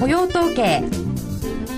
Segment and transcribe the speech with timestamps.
[0.00, 0.82] 雇用統計。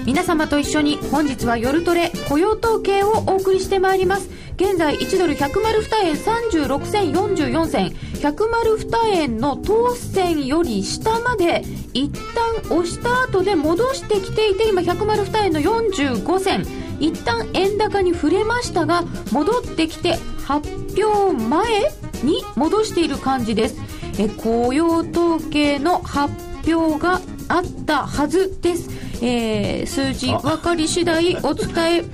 [0.06, 4.30] 皆様と一緒に本日は夜トレ雇用統計をお送りしてまいります。
[4.54, 7.88] 現在1ドル102円36銭44銭。
[7.88, 11.64] 102円の当選より下まで
[11.94, 16.64] 一旦押した後で戻してきていて今102円の45銭。
[17.00, 21.90] 一旦円高に触れましたが戻ってきて発表前
[22.22, 23.80] に戻している感じです。
[24.16, 26.32] え雇用統計の発
[26.72, 27.20] 表が
[27.52, 28.88] あったはずです。
[29.22, 32.04] えー、数字分かり次第お伝え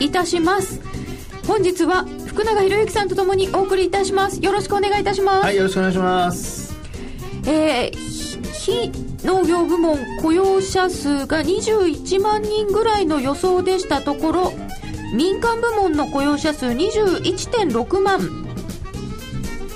[0.00, 0.80] いたします。
[1.46, 4.42] 本日は福永博之さんとともにお送りいたします。
[4.42, 5.44] よろしくお願いいたします。
[5.44, 6.74] はいよろしくお願いします。
[7.46, 8.90] えー、非
[9.24, 14.52] 農業部門雇用者数が21万人ぐらいの予想でしたところ
[15.14, 18.51] 民間部門の雇用者数21.6万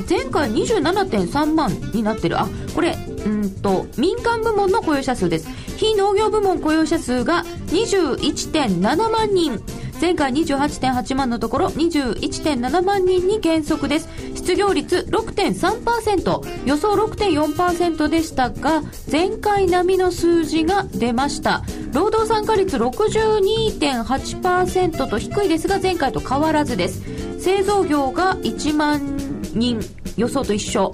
[0.08, 2.40] 前回27.3万になってる。
[2.40, 5.48] あこれうんと民間部門の雇用者数です。
[5.76, 9.60] 非農業部門雇用者数が21.7万人。
[10.00, 14.10] 前回28.8万のところ21.7万人に減速です。
[14.34, 21.64] 失業率6.3%予想6.4%でしたが前回並みの数字が出ました。
[21.92, 27.02] 労働参加率62.8%と低いですが前回と変わらずです。
[27.40, 29.80] 製造業が1万人
[30.16, 30.92] 予想と一緒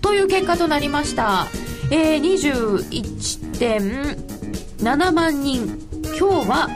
[0.00, 1.46] という結果となりました。
[1.90, 2.22] えー、
[3.58, 5.78] 21.7万人。
[6.18, 6.68] 今日は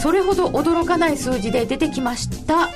[0.00, 2.70] それほど驚かない数字で出てきました。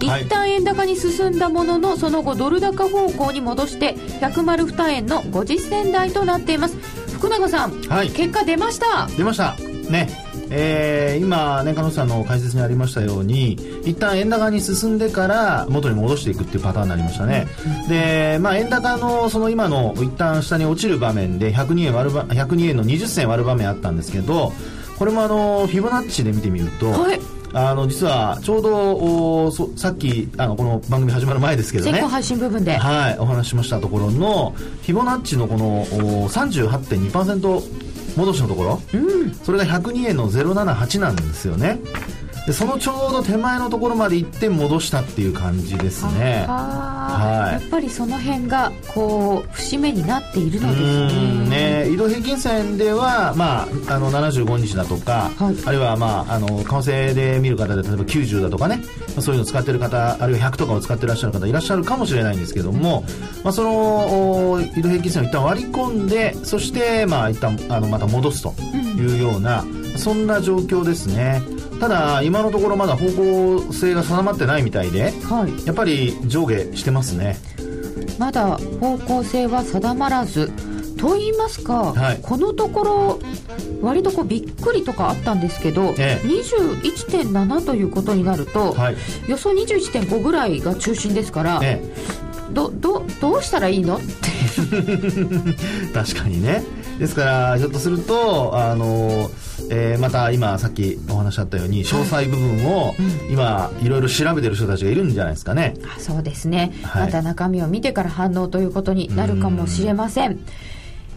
[0.00, 6.76] 一旦円高に進んだもののその後ドル高方向に戻して102円の50銭台となっています。
[7.14, 9.06] 福永さん、はい、結果出ました。
[9.16, 9.56] 出ました。
[9.90, 13.52] ねえー、今、年間のさんの解説にありましたように
[13.84, 17.48] 一旦円高に進んでから元に戻していくっていうパターンになりましたね、
[17.82, 24.52] うん、で、まあ、円高のその今の一旦下に落ちる場面で102円割る102円の20銭割る場面あったんですけど
[24.98, 27.20] これもあのフィボナッチで見てみると、はい。
[27.52, 31.92] あの実はちょうどさっきあのこの番組始まる前ですけどね。
[31.92, 32.76] 先行配信部分で。
[32.76, 37.62] はいお話ししましたところのフィボナッチのこのお38.2%
[38.16, 41.78] 戻しのところ、うん、それが102円の078なんですよね
[42.46, 46.44] でそのちょうど手前のところまで行って戻したっていう感じですね。
[46.48, 51.84] はい、やっぱりその辺がこう節目になっているのですね。
[51.84, 58.80] ね移動平均線では、まあ、あの75日だとか、はい、あるいは、まあ、あの為替で見る方で例えば90だとかね
[59.20, 63.04] そういうのを使ってる方あるいは100とかを使ってらっしゃる方いらっしゃるかもしれないんですけども、
[63.42, 71.55] まあ、その移動平均線を一旦割り込んでそして、まあ、一旦あのまた戻すというような、うん、そんな状況ですね。
[71.80, 77.36] ただ今のところまだ方向性が定まってないみたいで、はい、やっぱり上下してますね。
[78.18, 80.50] まだ方向性は定まらず
[80.96, 83.20] と言いますか、はい、このところ
[83.82, 88.96] 割とこうびっくりとかあったんですけど、ええ、21.7ということになると、はい、
[89.28, 93.96] 予想21.5ぐらいが中心ですから、ええ、どどどうしたらいいの？
[93.96, 94.06] って
[95.92, 96.64] 確かにね
[96.98, 102.94] ですからひょっとするとあのーえー、また今さっきお話あったように詳細部分を
[103.30, 110.46] 今いろいろ調べてる人たちがいるんじゃないですかねあそうですね、はい、また中身を見てから反応ということになるかもしれませんん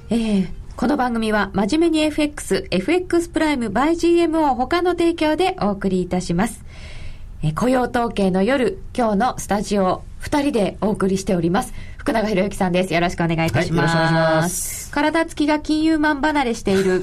[0.10, 6.64] えーこの番組は真面目に FX、FX プライム by GMO 他の提供でお送りいたします。
[7.44, 11.74] え雇用統計の夜、今日のスタジオ、二人でお送りしております。
[11.98, 12.94] 福永博之さんです。
[12.94, 13.74] よろしくお願いいたします。
[13.74, 14.79] はい、よろしくお願いします。
[14.92, 17.02] 体つきが金融マン離れしている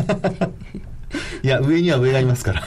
[1.43, 2.63] いや、上には上がいますから。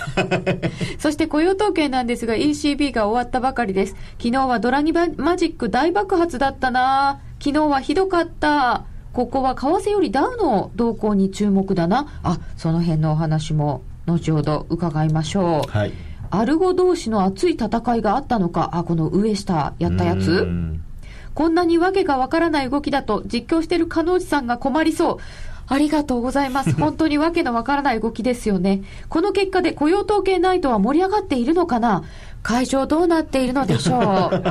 [0.97, 3.95] そして雇用統計なんですが、ECB が終わったばかりです。
[4.17, 5.07] 昨日はドラギマ
[5.37, 8.85] ジック大爆発だったな昨日はひどかった。
[9.11, 12.07] ここは為替よりダウの動向に注目だな。
[12.23, 15.71] あ、その辺のお話も後ほど伺いましょう。
[15.71, 15.93] はい。
[16.31, 20.47] アルゴ同士の熱い戦いがあったのか、あ、この上下やったやつ
[21.39, 25.17] こんなにわけがわからない動きだと実況してる加納内さんが困りそう。
[25.67, 26.73] ありがとうございます。
[26.75, 28.81] 本当にわけのわからない動きですよね。
[29.07, 32.03] この結果で雇用統計ナイトは盛り上がっているのかな？
[32.43, 34.43] 会場どうなっているのでしょう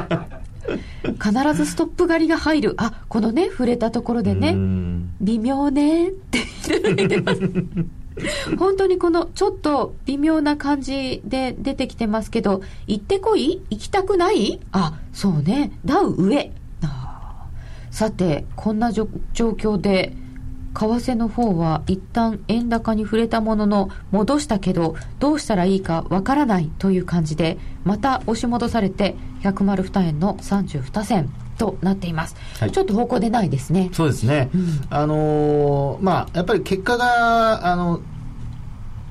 [1.22, 2.74] 必ずストップ狩りが入る。
[2.78, 4.56] あ、このね、触れたところでね、
[5.20, 6.38] 微妙ねって
[6.96, 7.40] 言ってます。
[8.58, 13.60] 本当にこのちょっと微妙な感じで出てきてますけど、行ってこい？
[13.68, 14.58] 行きたくない？
[14.72, 16.50] あ、そうね、ダウ上。
[17.98, 20.12] さて、こんな状況で、
[20.72, 33.90] 為替の方は一旦円高に触れたものの戻したけどどうしたらいいかわからないという感じでまた押し戻されて102円の32銭となっています、はい、ちょっと方向でないですね。
[33.92, 38.00] そうですね、うん、あのー、まあやっぱり結果があの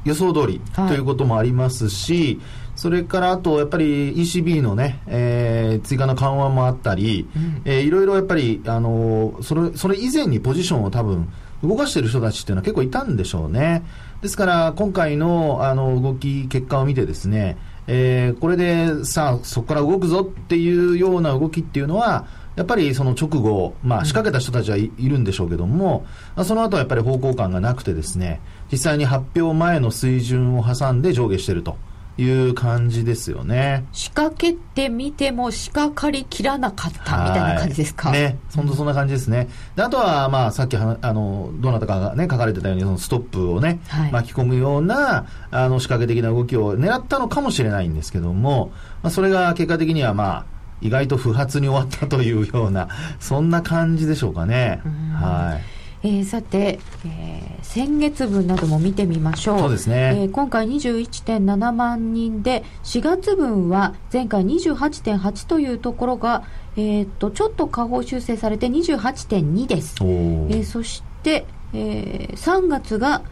[0.05, 11.27] 予想通りということもありますし、はいそれからあと、やっぱり ECB のね、えー、追加の緩和もあったり、うん、えー、いろいろやっぱり、あのそれ、それ以前にポジションを多分、
[11.63, 13.83] 動かしている人たちっていうのは結構いたんでしょうね。
[14.21, 17.57] ですから、今回の、あの、動き、結果を見てですね、
[17.87, 28.39] えー、これでさあ、そこから動くぞっていうような動きっていうのは、やっぱりその直後、まあ、仕掛けた人たちはいるんでしょうけども、うん、その後はやっぱり方向感がなくてですね、
[28.71, 31.77] 実際に発表前の水準を挟んで上下していると。
[32.17, 33.85] いう感じですよね。
[33.91, 38.11] 仕掛けてみても仕掛かりきらなかったみたいな感じですか？
[38.11, 39.47] ね、本当そんな感じですね。
[39.75, 48.71] であとは、まあ、さっきあの、どなたかがね、書かれてたように、そのストップをね、はい、巻き込むような、あの、仕掛け的な動きを狙ったのかもしれないんですけども、
[49.03, 50.45] まあ、それが結果的には、まあ、
[50.81, 52.87] 意外と不発に終わったというような、
[53.19, 54.81] そんな感じでしょうかね。
[55.13, 55.76] はい。
[56.03, 59.59] えー、さて、えー、先月分なども見てみましょう。
[59.59, 60.13] そうですね。
[60.15, 66.43] えー、今回21.7万人で、4月分は前回28.8というところが、
[66.75, 69.95] えー、っと、ちょっと下方修正されて28.2です。
[70.01, 73.23] えー、そして、えー、3月が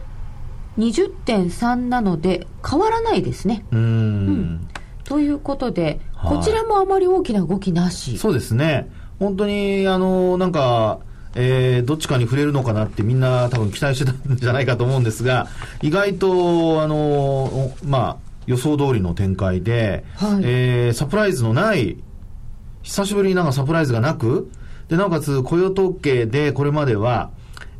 [0.78, 3.64] 20.3なので、変わらないですね。
[3.70, 4.68] うんうん、
[5.04, 8.18] ということで、こちらもあまり大きな動きなし。
[8.18, 8.90] そうですね。
[9.18, 10.98] 本当に、あの、なんか、
[11.38, 15.48] えー、どっちかに触れるのかなってみんな多分期待してたんじゃないかと思うんですが、
[15.82, 21.98] 意外と、あの、まあ、予想通りの展開で、はい、えー、サプライズのない、
[22.82, 24.50] 久しぶりになんかサプライズがなく、
[24.88, 27.30] で、なおかつ雇用統計でこれまでは、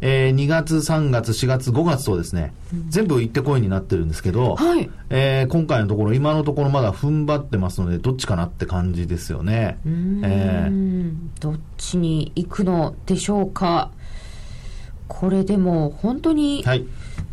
[0.01, 9.79] えー、2月、3月、4月、5月とですね、うん、全部行ってこいになってるんですけど、はい、えー、今回のところ、今のところまだ踏ん張ってますので、どっちかなって感じですよね。
[9.87, 13.91] えー、どっちに行くのでしょうか。
[15.09, 16.85] これでも本当に、はい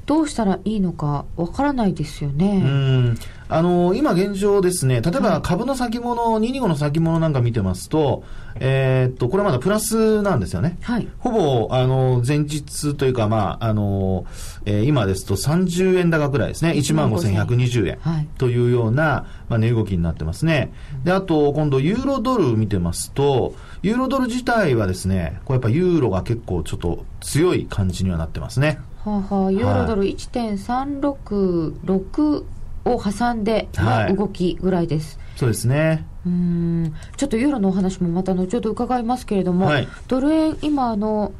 [0.05, 2.61] どうしたらいいのかわからないですよね。
[2.63, 3.17] うん
[3.49, 8.23] あの今現状ですね、例えば株の先物、はい、225の先物なんか見てますと、
[8.55, 10.77] えー、っと、これまだプラスなんですよね。
[10.81, 11.07] はい。
[11.19, 14.25] ほぼ、あの、前日というか、まあ、あの、
[14.65, 16.71] えー、今ですと30円高ぐらいですね。
[16.71, 20.73] 15,120円というような、まあ、値動きになってますね。
[21.03, 23.53] で、あと、今度、ユーロドル見てますと、
[23.83, 28.79] ユーロドル自体はですね、これやっぱユーロが結構ちょっと強い感じにはなってますね。
[29.05, 32.45] はあはあ、ユーロドル1.366
[32.85, 35.17] を挟んでの動きぐらいです。
[35.17, 36.05] はい、そうですね。
[36.25, 36.95] うん。
[37.17, 41.33] ちょっとユーロのお話もまた後ほど伺いますけれども、はい、ドル円、今あの、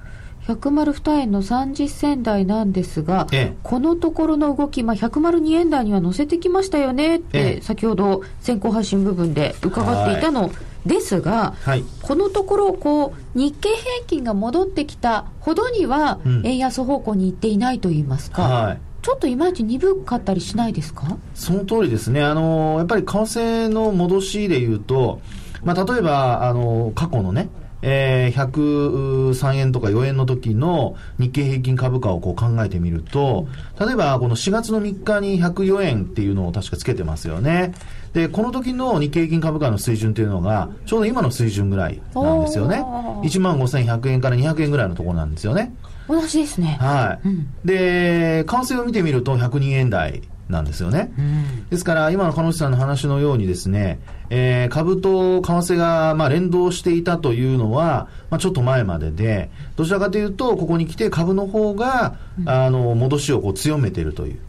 [0.48, 10.52] 102円の30銭台なんですが、ええ、このところの動き、まあ、102円台には乗せてきましたよねって、え、先ほど先行配信部分で伺っていたの
[10.86, 21.18] ですが、はい、このところこう日経平均が戻ってきたほどには、円安方向に行っていないといいますか、はい、ちょっといまいち鈍かったりしないですか？
[21.36, 25.22] その通りですね、あのやっぱり為替の戻しでいうと、
[25.64, 27.50] まあ、例えばあの過去のね、
[27.82, 33.48] えー、103円とか4円の時の日経平均株価をこう考えてみると、
[33.80, 37.74] 例えばこの4月の3日に104円っていうのを確かつけてますよね。
[38.14, 42.84] で、この時の日経平均株価の水準というのが、ちょうど今の水準ぐらいなんですよね。
[43.24, 45.74] 1万5100円から200円ぐらいのところなんですよね。
[46.08, 46.78] 同じですね。
[46.80, 47.28] はい。
[47.28, 51.12] うん、で、為替を見てみると102円台なんですよね。
[51.18, 54.00] うん、ですから、今の鹿野さんの話のようにですね、
[54.30, 64.40] えー、株と為替が、まあ、連動していたというのは、まあ、ちょっと前までで、どちらかというと、ここに来て株の方が、うん、あの、戻しをこう強めているという、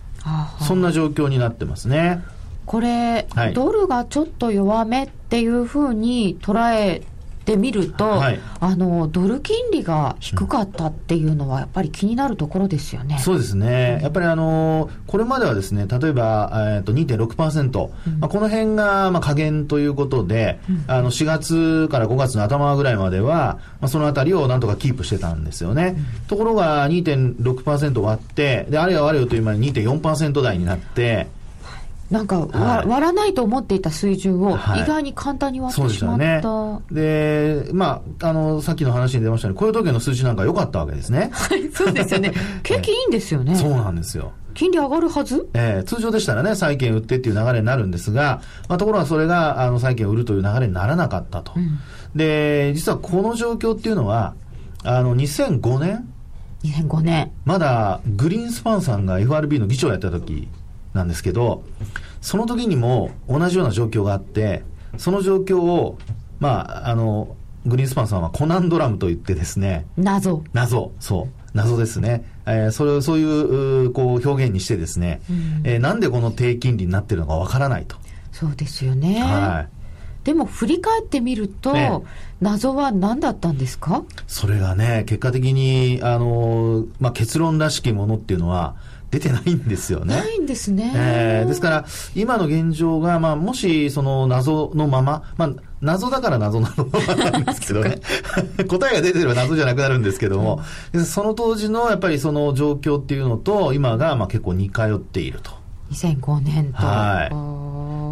[0.61, 2.23] そんな状況になってますね。
[2.67, 7.03] これ、はい、ドルがちょっと弱めっていうふうに捉え
[7.45, 13.19] ってみると、はい、あのドル金利が低かったっていうのは、やっぱり気になるところですよね。
[13.19, 25.97] そうですね、やっぱりあのこれまではですね例えば、えー、と2.6%、うん、まあ、この辺がまあ下限ということで、うん、あの4月から5月の頭ぐらいまでは、まあ、そのあたりをなんとかキープしてたんですよね。
[25.97, 31.29] うん、ところが2.6%割って、であれよあれよという間に2.4%台になって、
[32.11, 41.31] なんか、はい、割らないと思っていた水準を意外に簡単に割ってしまった、はい、で、ね、まあ、あのさっきの話に出ましたように雇用統計の数字なんか良かったわけですね。
[41.33, 42.33] はいそうですよね。
[42.63, 43.57] 景気いいんですよね。
[43.57, 44.33] そうなんですよ。
[44.55, 51.79] 金利上がるはず、えー、通常でしたらね、債券売ってっていう流れになるんですが、まあ、ところがそれがあの債券を売るという流れにならなかったと、うん、
[52.15, 54.35] で実はこの状況っていうのは、
[54.85, 56.09] あの2005年、
[56.63, 57.31] 2005年。
[57.45, 60.49] まだグリーンスパンさんが FRB の議長をやった時
[60.95, 61.65] なんですけど、
[62.23, 64.63] その時にも同じような状況があって、
[64.97, 65.99] その状況を、
[66.41, 67.37] まあ、あの、
[67.67, 70.43] グリーンスパンさんはコナンドラムと言ってですね、謎。
[70.53, 71.29] 謎、そう。
[71.53, 72.25] 謎ですね。
[72.47, 75.21] えー、それをそういう、こう、表現にしてですね、
[75.65, 77.97] えーなんでこの低金利になってるのかわからないと。
[78.33, 79.21] そうですよね。
[79.23, 79.69] はい。
[80.25, 81.91] でも振り返ってみると、ね
[82.41, 84.05] 謎は何だったんですか？
[84.27, 88.75] それがね、結果的に、あのーまあ、結論らしきものっていうのは
[89.15, 90.17] 出てないんですよね。
[90.17, 90.93] ないんですね。
[90.97, 91.85] えーですから、
[92.17, 96.89] 今の現状が、まあ、もし、その謎のまま、まあ、謎だから謎なの
[97.31, 97.99] なんですけどね。
[98.67, 105.53] 答えが出てれば謎じゃなくなるんですけども、でその当時のやっぱりその状況っていうのと、今が、まあ、結構似通っていると。
[105.93, 106.79] 2005年と。
[106.85, 107.29] は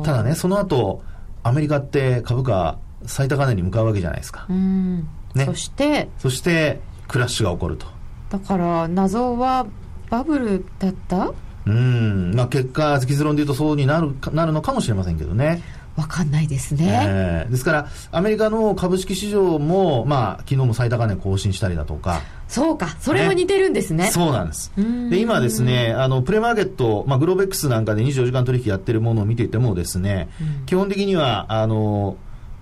[0.00, 1.02] いただね、その後、
[1.42, 4.52] アメリカって株価最高値に向かうわけじゃないですかう。
[4.52, 5.08] ん。
[5.34, 7.86] ねそして、そして、クラッシュが起こると。
[8.30, 9.66] だから謎は
[10.12, 11.32] バブルだった？
[11.64, 12.34] うん。
[12.34, 15.62] まあ、結果、結論で言うとそうになるか、なるのかもしれませんけどね。
[15.96, 17.02] わかんないですね。
[17.06, 24.10] えーですから、アメリカの株式市場も、まあ、昨日も最高値更新したりだとか、そうか、それも似てるんですね。
[24.10, 25.08] そうなんですん。
[25.08, 30.28] で、今ですね、あの、プレマーケット、まあ、グローベックスなんかで24時間取引やってるものを見ていてもですね、
[30.66, 32.16] 基本的には、あの、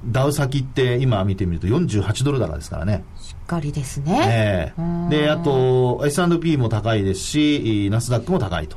[0.07, 3.05] ダウ先って今見てみると48ドル高ですからね。
[3.21, 4.75] しっかりですね。
[5.11, 8.77] で、あと、S&P も高いですし、ナスダックも高いと。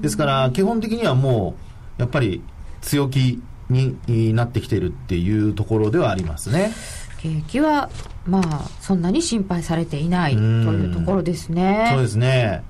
[0.00, 1.54] ですから、基本的にはも
[1.98, 2.42] う、やっぱり
[2.80, 6.72] 強気になってきてるっていうところではありますね。
[7.20, 7.90] 景気は、
[8.26, 11.88] まあ、そんなに心配されていないとうんいうところですね。
[11.92, 12.62] そうですね。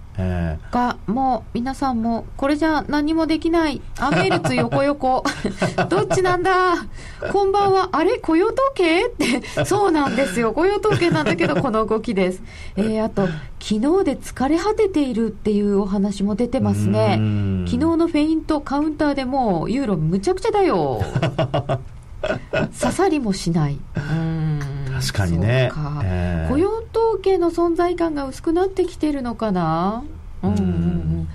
[0.71, 3.81] が、もう、皆さんも、これじゃ何もできない。
[4.01, 5.23] アメールツ横横。
[5.89, 6.75] どっちなんだ？
[7.33, 7.91] こんばんは。
[7.93, 8.19] あれ？
[8.19, 9.07] 雇用統計？
[9.07, 9.65] って。
[9.65, 10.53] そうなんですよ。
[10.53, 12.43] 雇用統計なんだけど、この動きです。
[12.77, 13.27] えー、あと、
[13.61, 17.21] 昨日で疲れ果てているっていうお話も出てますね。
[17.67, 21.01] 昨日のフェイント、カウンターでもう、ユーロむちゃくちゃだよ。
[22.81, 23.79] 刺さりもしない。
[23.97, 24.61] うん
[25.01, 25.71] 確かにね。
[25.73, 26.03] か。
[26.05, 30.03] えー雇用統計の存在感が薄くなってきてるのかな、
[30.43, 30.69] うんうんううん
[31.23, 31.29] ん、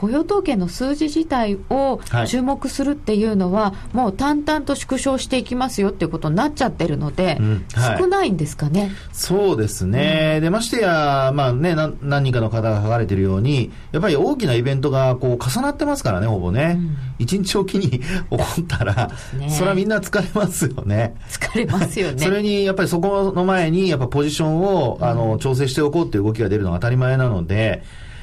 [0.00, 8.92] 雇用統計の数字自体をはい注目するっていうのは、もう淡々と縮小していきますよっていうことになっちゃってるので、うんはい少ないんですかね？
[9.12, 10.40] そうですね。
[10.40, 16.78] で、ましてや、まあね、な何人かの方が書かれているように、やっぱり大きなイベントがこう重なってますからね、ほぼね。
[17.18, 21.14] 一、日おきに 起こったら、ねそれはみんな疲れますよね。
[21.28, 22.18] 疲れますよね。
[22.24, 27.82] それに、やっぱりそこの前に、やっぱポジションを、あの、調整しておこうっていう動きが出るのが当たり前なので、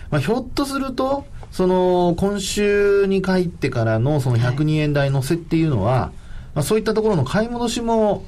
[0.10, 1.26] まあ、ひょっとすると、
[1.58, 6.12] その、今週に入ってからの、その102円台乗せっていうのは、
[6.54, 8.26] まあ、そういったところの買い戻しも、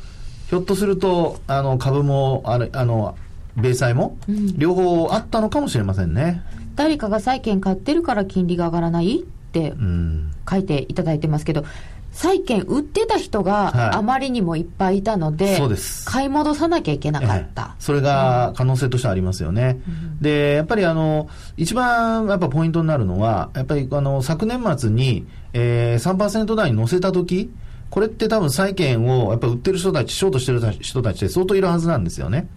[0.50, 3.16] ひょっとすると、あの、株も、あれ、あの、
[3.56, 4.18] 米債も、
[4.58, 6.42] 両方あったのかもしれませんね。
[6.74, 10.32] 誰かが債券買ってるから金利が上がらないってうん。
[10.50, 11.66] 書いていただいてますけど、
[12.12, 17.76] 債券売ってた人はいがあまりにもいっぱいいたので、そうです買い戻さなきゃいけなかっええた。
[17.80, 19.80] それが可能性としてはありますよね。
[20.20, 27.52] で、やっぱりあの、一番やっぱポイントになるのは、やっぱりあの、昨年末に、えー、3%台に乗せたとき、
[27.90, 32.48] これって多分債券をやっぱ売ってる人たち、ショートしてる人たちって相当いるはずなんですよね。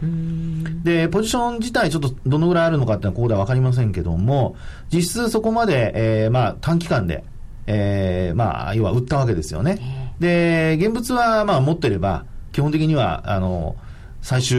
[0.82, 4.56] で、ポジション自体ちょっとどのぐらいあるのかっていうのはここではわかりませんけども、
[4.92, 7.24] 実質そこまで、えー、まあ短期間で、
[7.66, 10.14] えー、まあ、要は売ったわけですよね。
[10.18, 13.76] で、現物はまあ持ってれば、基本的には、あの、
[14.20, 14.58] 最終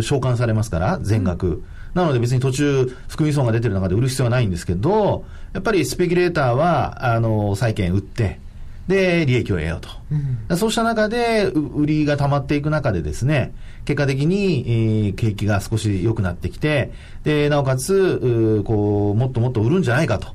[0.00, 1.62] 償還されますから、全額。
[1.94, 8.40] なので別に途中、含み損が出てる中で売る必要はないんですけど、やっぱりスペキュレーターは、あの、債券売って、
[8.88, 9.80] で、利益を得よう
[10.48, 10.56] と。
[10.56, 20.28] そうした中で、う売りが溜まっていく中でですね、結果的に、えー景気が少し良くなってきて、で、なおかつ、こう、もっともっと売るんじゃないかと。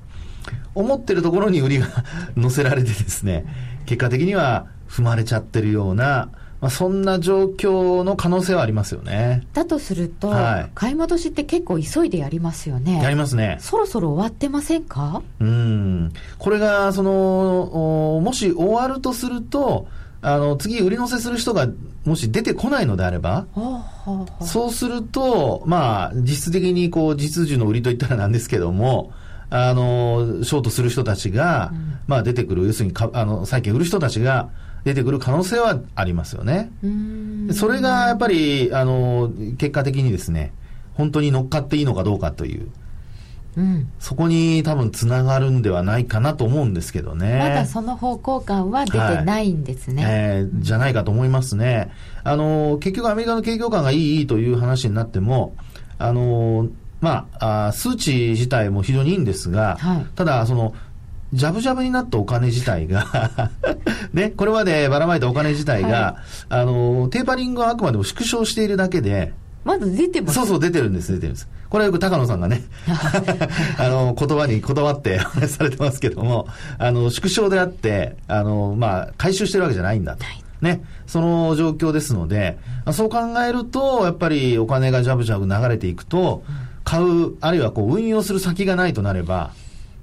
[0.76, 1.88] 思ってるところに売りが
[2.38, 3.46] 乗せられてですね、
[3.86, 6.30] 結果的には踏まれちゃってるような、
[6.62, 9.48] まあ、そんな状況の可能性はありますよね。
[9.54, 13.02] だとすると、はい買い戻しって結構急いでやりますよね。
[13.02, 13.58] やりますね。
[13.62, 15.22] そろそろ終わってませんか？
[15.40, 16.12] うん。
[16.38, 19.88] これが、その、おもし終わるとすると、
[20.22, 21.68] あの、次売り乗せする人が
[22.04, 23.46] もし出てこないのであれば、
[24.42, 29.12] そうすると、まあ、実質的にこう、実需の売りといったらなんですけども、
[29.50, 31.74] あの、ショートする人たちが、
[32.08, 34.50] まあ出てくる、要するにか、あの、債券売る人たちが
[34.84, 36.72] 出てくる可能性はありますよね。
[37.54, 40.54] それがやっぱり、あの、結果的にですね、
[40.94, 42.70] 本当に乗っかっていいのかどうかという、
[43.58, 47.40] うんそこに多分つながるんではないかなと思うんですけどね。
[47.40, 50.06] まだその方向感は出てないんですね。
[50.08, 51.92] えーじゃないかと思いますね。
[52.24, 55.56] あの、結局アメリカの景況感がいいいいという話になっても、
[55.98, 56.68] あの、
[57.02, 60.06] まあ、あ数値自体も非常にいいんですが、はい。
[60.16, 60.74] ただ、その、
[61.34, 63.52] ジャブジャブになったお金自体が
[64.14, 66.16] ね、これまでばらまいたお金自体が、はい、
[66.50, 70.34] あの、テーパリングはあくまでも縮小しているだけで、まだ出てます。
[70.34, 71.48] そうそう、出てるんです、出てるんです。
[71.70, 72.64] これはよく高野さんがね、
[73.78, 76.48] あの、言葉にこだわってお 話されてますけども、
[76.80, 80.24] あの、縮小であって、あの、まあ、回収してるわけじゃないんだと。
[80.24, 80.44] はい。
[80.62, 82.58] ね、その状況ですので、
[82.92, 86.44] そう考えると、やっぱりお金がジャブジャブ流れていくと、
[86.84, 89.52] 買う、あるいはこう運用する先がないとなれば、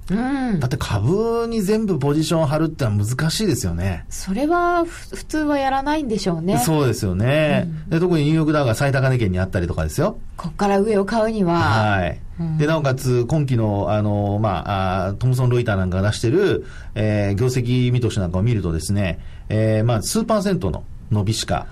[0.09, 4.05] うん、だって株に全部ポジションを張るってのは難しいですよね。
[4.09, 6.59] それは普通はやらないんでしょうね。
[6.59, 7.65] そうですよね。
[7.65, 10.17] うん、で特にニューヨークダウが最高値圏にあったりとかですよ。
[10.37, 11.59] ここから上を買うには。
[11.59, 12.19] はい。
[12.39, 16.65] うん、で、なおかつ、今期の、あの、まあ、あトムソン・ロイターなんかが出してる、
[16.95, 19.19] えー、業績見通しなんかを見るとですね、
[19.49, 21.67] えー、まあ、数パーセントの伸びしか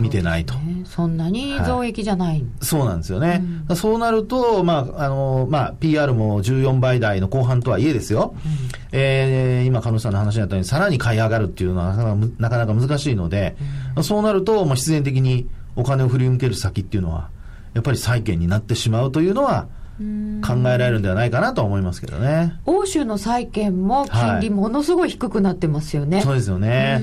[0.00, 0.54] 見てないと。
[0.84, 3.42] そ、ね,、んなに増益じゃない、はい、そうなんですよね。
[3.68, 8.34] うん、そうなると、まあ、あの、まあ、PR も14倍台の後半とはいえですよ。
[8.34, 8.50] うん、
[8.92, 11.94] えー、今、鹿野さんの話にあったように、さらに買い上がるっていうのは
[12.38, 13.56] なかなか難しいので、
[13.96, 17.30] うん、そうなると、まあ、必然的にお金を振り向ける先っていうのは、
[17.74, 19.68] やっぱり債券になってしまうというのは、
[20.42, 22.58] 考えられるんではないかなと思いますけどね。
[22.64, 26.18] 欧州の債券も金利ものすごい低くなってますよね。
[26.18, 27.02] はい、そうですよね。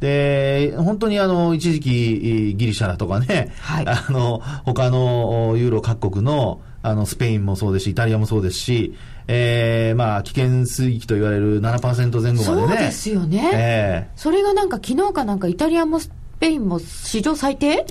[0.00, 8.94] で、本当にあの、一時期ギリシャだとかね、はい、 あの、他のユーロ各国の、あの、スペインもそうですし、イタリアもそうですし、
[9.26, 12.68] えー、まあ、危険水域と言われる7%前後までね。
[12.68, 13.50] そうですよね。
[13.52, 17.84] えー、それがなんか昨日かなんかイタリアもスペインも史上最低？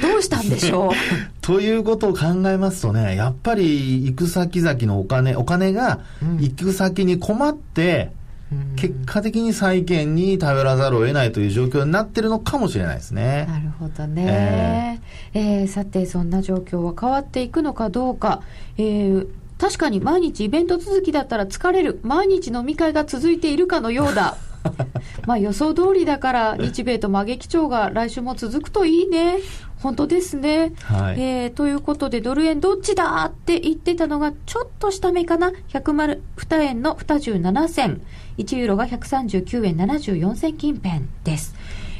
[0.00, 0.92] ど うしたんでしょう？
[1.40, 6.00] ということを考えますとね、やっぱり行く先々のお金、お金が
[6.40, 8.10] 行く先に困って、
[8.52, 13.46] うん、結果的に債券に頼らざるを得ないという状況になってるのかもしれないですね。
[13.48, 15.00] なるほどね。
[15.34, 18.40] えー、えー、さて、そんな状況は変わっていくのかどうか。
[18.78, 19.26] えー
[19.56, 22.00] 確かに毎日イベント続きだったら疲れる。
[22.02, 24.36] 毎日飲み会が続いているかのようだ。
[25.26, 29.36] まあ予想通りだから、日米と真劇調が来週も続くといいね。
[29.84, 30.72] 本当ですね。
[30.82, 38.00] はい、えー、ということで、ドル円どっちだって言ってたのが、ちょっと下目かな？102円の27銭。
[38.38, 41.54] 1ユーロが139円74銭近辺です。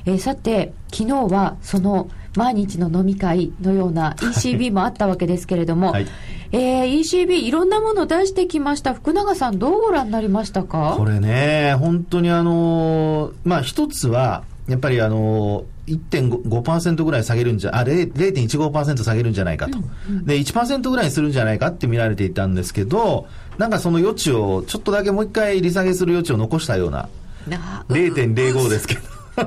[0.06, 6.06] えー、さて、昨日はその毎日の飲み会のような ECB もあったわけですけれども、はい、
[6.52, 8.94] えー、ECB いろんなものを出してきました。
[8.94, 10.94] 福永さんどうご覧になりましたか？
[10.96, 19.78] これね、本当にあのー、まあ一つは、やっぱりあのー、1.5%ぐらい下げるんじゃ、あ、0.15%下げるんじゃないかと。
[20.24, 23.26] で、1%ぐらいにするんじゃないかって見られていたんですけど、
[23.58, 27.08] なんかその余地を、ちょっとだけもう一回利下げする余地を残したような、
[27.48, 29.00] 0.05ですけど。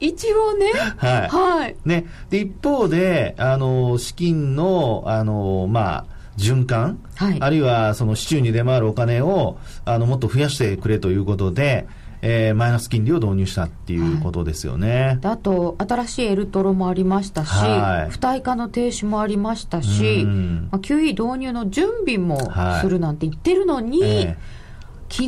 [0.00, 0.72] 一応ね。
[0.96, 1.28] はい。
[1.28, 1.76] はい。
[1.84, 2.06] ね。
[2.30, 6.04] で、一方で、あの、資金の、あの、まあ、
[6.36, 11.86] 循環、はい、あるいはその市中に出回るお金をあのもっと増やしてくれということで、
[12.22, 15.18] えー、マイナス金利を導入したっていうことですよね。
[15.22, 22.38] はい、あと、新しいエルトロもありましたし、はい、付帯化の停止もありましたし、まあ、QE 導入の準備も
[22.80, 24.36] するなんて言ってるのに、はいえ。
[25.08, 25.24] ー、昨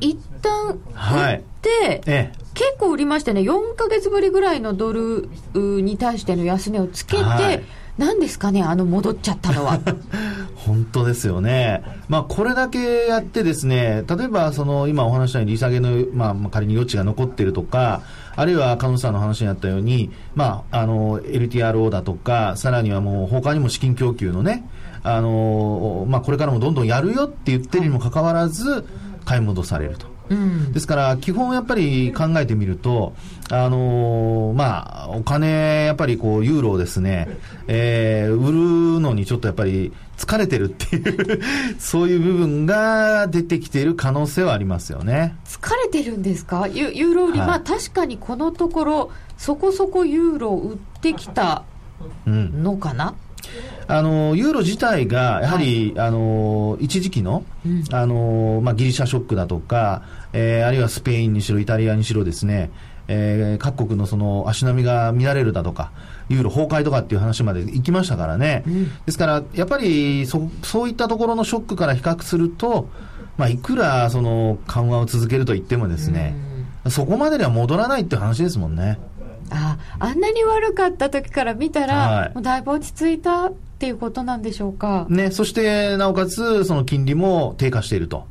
[0.00, 7.64] 日一旦売って、えー、結構売りましてね、4か月ぶりぐらいのドルに対しての安値をつけて、
[7.98, 9.78] はい、なんですかね、あの戻っちゃったのは。
[10.54, 11.82] 本当ですよね。
[12.08, 18.02] まあ、これだけやってですね、例えば、その、今お話したように利下げの、まあ、仮に余地が残ってるとか、
[18.36, 24.64] あるいは、カノさんの話にあったように、まあ、あの、LTRO だとか、さらにはもう、他にも資金供給のね、
[25.02, 28.84] あの、まあ、これからもどんどんやるよって言ってるにもかかわらず、
[29.24, 30.11] 買い戻されると。
[30.72, 33.14] ですから、基本やっぱり考えてみると、
[33.50, 37.28] あのー、まあ、お金、やっぱりこう、ユーロをですね、
[37.68, 38.52] えー、売
[38.94, 41.40] るのにちょっとやっぱり疲れてるっていう
[41.78, 45.36] そういう部分が出てきている可能性はありますよね。
[45.44, 46.68] 疲れてるんですか？
[46.68, 51.64] ユユーロ売り、はい、まあ確かにこのところ、そこそこユーロ売ってきた
[52.26, 53.14] のかな、うん
[53.88, 62.70] あのユーロ自体がやはり、はい、あの一時期のうん、あのまあ、ギリシャショックだとか、えー、あるいはスペインにしろイタリアにしろですね、
[63.08, 65.92] えー、各国のその足並みが乱れるだとか、
[66.28, 72.88] ユーロ崩壊とかっていう話まで行きましたからね、うん、ですからやっぱりそそういったところのショックから比較すると、
[73.36, 76.34] まあ、いくらその緩和を続けると言ってもですね、
[76.84, 78.98] うん、そこまでには戻らないって話ですもんね。
[79.50, 85.08] ああんなに悪かった時から見たら、はい、もうだいぶ落ち着いたっていうことなんでしょうか？
[85.10, 88.28] ね、そしてなおかつ、その金利も低下していると。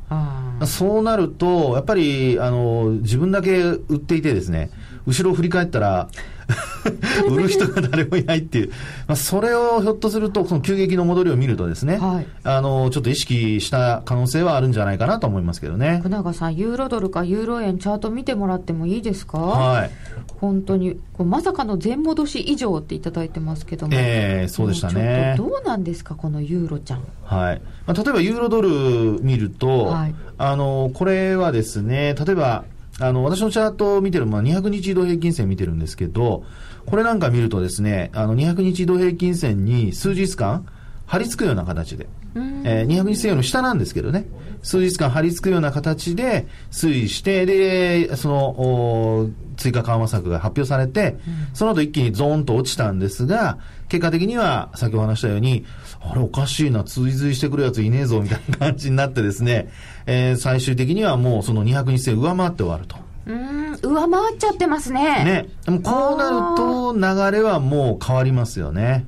[0.65, 4.71] そうなると、やっぱりあの自分だけ売っていてですね、
[5.05, 6.07] 後ろを振り返ったら、
[7.29, 8.69] 売る人が誰もいないっていう、
[9.07, 15.97] まあ、それをひょっとすると、その急激の戻りを見るとですね、はい、あのちょっと意識した可能性はあるんじゃないかなと思いますけどね。
[15.99, 19.91] 福永さん、ユーロドルかユーロ円、チャート見てもらってもいいですか、はい、
[20.39, 25.35] 本当に、まさかの全戻し以上っていただいてますけども、えー、そうでしたね。
[25.37, 27.03] どうなんですか、このユーロちゃん。
[27.23, 27.61] はい。
[27.85, 28.69] まあ、例えばユーロドル
[29.21, 32.65] 見ると、はい、あのこれはですね、例えば、
[33.01, 36.43] あの、私のチャートを見てる、まあ、200日移動平均線見てるんですけど、
[36.85, 40.67] これなんか見るとですね、あの、200日移動平均線に数日間、
[41.11, 42.07] 張り付くような形で、
[42.63, 44.27] えー、200日線より下なんですけどね、
[44.63, 51.17] 数日間張り付くような形で推移して、で、その、追加緩和策が発表されて、
[51.53, 53.57] その後一気にゾーンと落ちたんですが、
[53.89, 55.65] 結果的には、先ほど話したように、
[55.99, 59.69] あれおかしいな、追随してくるやついねえぞ、みたいな感じになってですね、
[60.05, 62.95] えー、最終的にはもうその200日線上回って終わると。
[63.25, 65.25] うん、上回っちゃってますね。
[65.25, 65.49] ね。
[65.65, 66.93] でもこうなると
[67.31, 69.05] 流れはもう変わりますよね。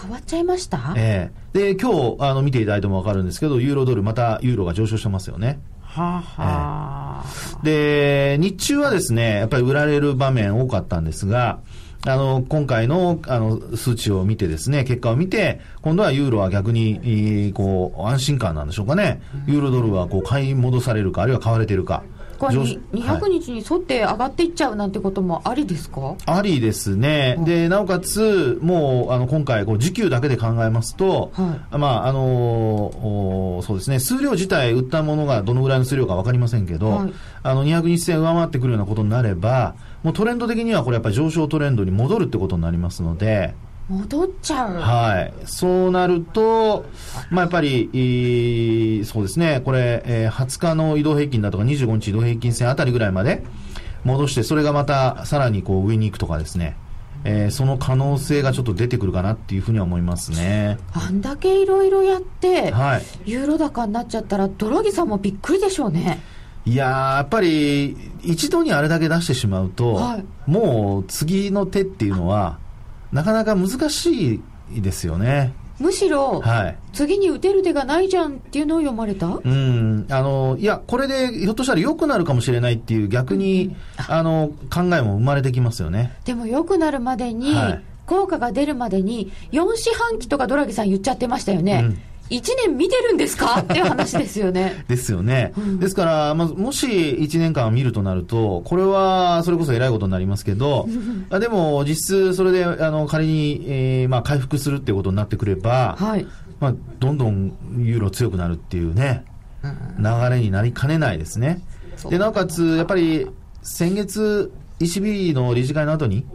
[0.00, 0.94] 変わっちゃいました？
[0.96, 5.60] ええー、で、今日、あの、見ていただいてもわかるんですけど、ユーロドル、またユーロが上昇してますよね。
[5.80, 7.24] はあ、はあ、
[7.64, 11.60] えー、で、日中はですね、やっぱり売られる場面多かったんですが、
[12.06, 19.22] あの、今回の、あの、数値を見てですね、結果を見て、今度はユーロは逆に、こう、安心感なんでしょうかね。
[19.46, 22.02] ユーロドルは、こう、買い戻されるか、あるいは買われているか。
[22.48, 22.58] これ
[23.00, 26.16] 200日に沿って上がっていっちゃうなんてこともありですか？
[26.26, 43.54] ありですね、でなおかつ、もうあの今回、時給だけで考えますと、はい、まああのそうですね、数量自体、売ったものがどのぐらいの数量か分かりませんけど、はい、あの200日線上回ってくるようなことになれば、もうトレンド的にはこれやっぱり上昇トレンドに戻るってことになりますので、
[43.88, 45.32] 戻っちゃうはい。
[45.46, 46.86] そうなると、
[47.30, 53.44] まあ、やっぱり、そうですね、これ、えー、20日の移動平均だとか25日移動平均線あたりぐらいまで
[54.04, 56.76] 戻して、それがまたさらにこう上に行くとかですね。
[57.26, 60.78] えー、その可能性がちょっと出てくるかなっていうふうには思いますね。
[60.92, 66.20] あんだけいろいろやって、はい、ユーロ高になっちゃったら、ドラギさんもびっくりでしょうね。
[66.66, 72.58] いややっぱり一度にあれだけ出してしまうと、はい、もう次の手っていうのは、
[73.14, 74.42] なかなか難し
[74.74, 75.54] いですよね。
[75.78, 79.26] むしろ、はい、次に打てる手がないじゃんっていうのを読まれた？
[79.26, 80.06] うん。
[80.10, 83.76] あのいや、これでひょっとしたら良くなるかもしれないっていう、逆に、うん、
[84.14, 86.12] あの考えも生まれてきますよね。
[86.24, 91.80] でも良くなるまでに、はい、効果が出るまでに、4四半期とかドラギさん言っちゃってましたよね。
[91.84, 91.98] うん
[92.38, 93.60] 1年見てるんですか？
[93.60, 94.84] っていう話ですよね。
[94.88, 95.52] ですよね。
[95.56, 100.88] うん、ですから、まあ、もし1年間見るとなると、これはそれこそ偉いことになりますけど、
[101.30, 106.26] あでも実質それであの仮に、えーまあ、回復するっていうことになってくれば、はい、
[106.60, 109.24] まあ、どんどんユーロ強くなるっていうね、
[109.98, 111.62] 流れになりかねないですね。
[112.10, 113.26] でなおかつ、やっぱり
[113.62, 116.26] 先月、ECB の理事会の後に、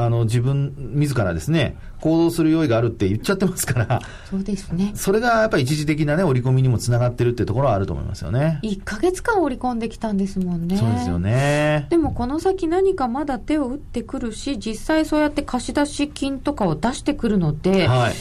[0.00, 4.92] あの自分自らですね行動する用意があるって言っちゃってますからそうですね。
[4.94, 8.60] それがやっぱり一時的なね織り込みにもつながってるってところはあると思いますよね。
[8.62, 10.76] 1か月間織り込んできたんですもんね。
[10.76, 11.88] そうですよね。
[11.90, 18.14] でもこの先何かまだ手を打ってくるし実際そうやって貸し出し金とかを出してくるので、はい。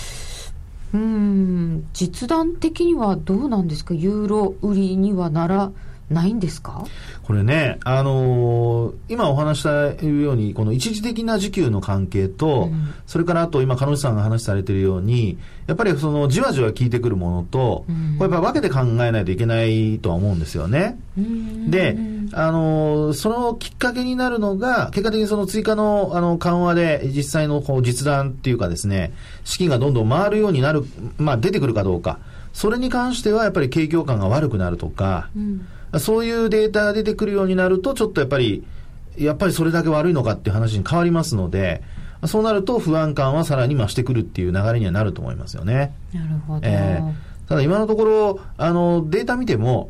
[0.94, 3.94] うん実弾的にはどうなんですか？
[3.94, 5.72] ユーロ売りにはなら
[6.10, 6.86] ないんですか？
[7.24, 20.98] これね、あのー、今お話したように、この一時的な需給の関係と、うん、それからあと今、彼女さんが話されているように、やっぱりそのじわじわ効いてくるものと、うん、これやっぱ分けて考えないといけないとは思うんですよね。
[21.17, 21.98] うん、で、
[22.32, 29.12] あのー、そのきっかけになるのが、結果的にその追加のあの緩和で実際のこう実弾っていうかですね、
[29.43, 30.86] 資金がどんどん回るようになる、
[31.17, 32.20] まあ出てくるかどうか。
[32.54, 35.67] それに関してはやっぱり景況感が悪くなるとか、うん
[36.00, 38.63] そういうデータが出てくるようになると、ちょっとやっぱり、
[39.17, 41.82] やっぱりそれだけ悪いのかっていう話に変わりますので、
[42.26, 45.93] そうなると不安感はさらに増してくるっていう流れにはなると思いますよね。
[46.13, 46.62] なるほど。
[46.63, 49.89] えー、ただ今のところ、あの、データ見ても、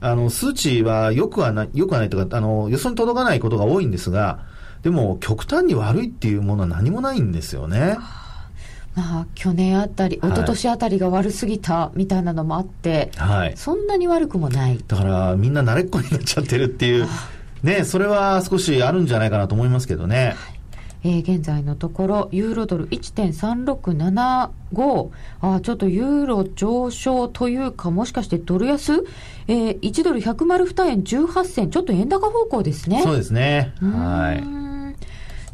[0.00, 4.40] あの、数値は良くはない、良くはないとか、あの、予想に届かないことが多いんですが、
[4.82, 7.96] でも、極端に悪いっていうものは何もないんですよね。
[8.94, 14.78] まあ、去年あたり、一昨年あたりが悪すぎたみたいなのもあって、はい、そんなに悪くもない。
[14.86, 17.08] だから、みんな慣れっこになっちゃってるっていう、
[17.64, 20.34] ね、それは少しあるんじゃないかなと思いますけどね。
[20.36, 20.54] はい
[21.06, 25.10] えー、現在のところ、ユーロドル1.3675、
[25.42, 29.04] あちょっとユーロ上昇というか、もしかしてドル安、
[29.46, 33.02] えー、1ドル102円18銭、ちょっと円高方向ですね。
[33.02, 33.74] そうですね。
[33.80, 34.63] はい。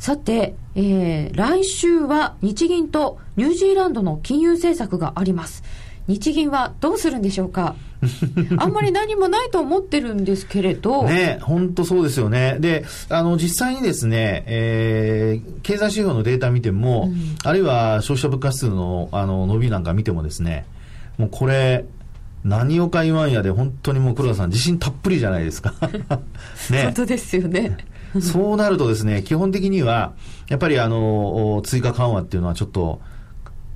[0.00, 5.62] さて、えー、来週は日銀とニュージーランドの金融政策があります。
[6.06, 7.76] 日銀はどうするんでしょうか？
[8.56, 11.04] あんまり何もないと思ってるんですけれど。
[11.04, 12.56] ね、本当そうですよね。
[12.60, 20.64] で、あの、実際にですね、えー、経済指標のデータ見ても、うん、あるいは消費者物価指数のあの伸びなんか見てもですね、
[21.18, 21.84] もうこれ、
[22.42, 25.74] 何をか言わんやで、本当にもう黒田さん、自信たっぷりじゃないですか。
[26.72, 26.84] ね。
[26.84, 27.76] 本当ですよね。
[28.20, 30.14] そうなるとですね、基本的には、
[30.48, 33.00] やっぱりあの、追加緩和っていうのはちょっと、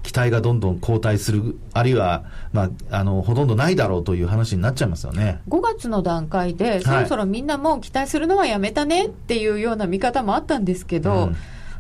[0.05, 5.41] 期待がどんどん後退する、あるいは、まあ、あの、ほとんどないだろうという話になっちゃいますよね。
[5.49, 11.37] 5月の段階で、そろそろみんなもう期待するのはやめたねっていうような見方もあったんですけど、うん。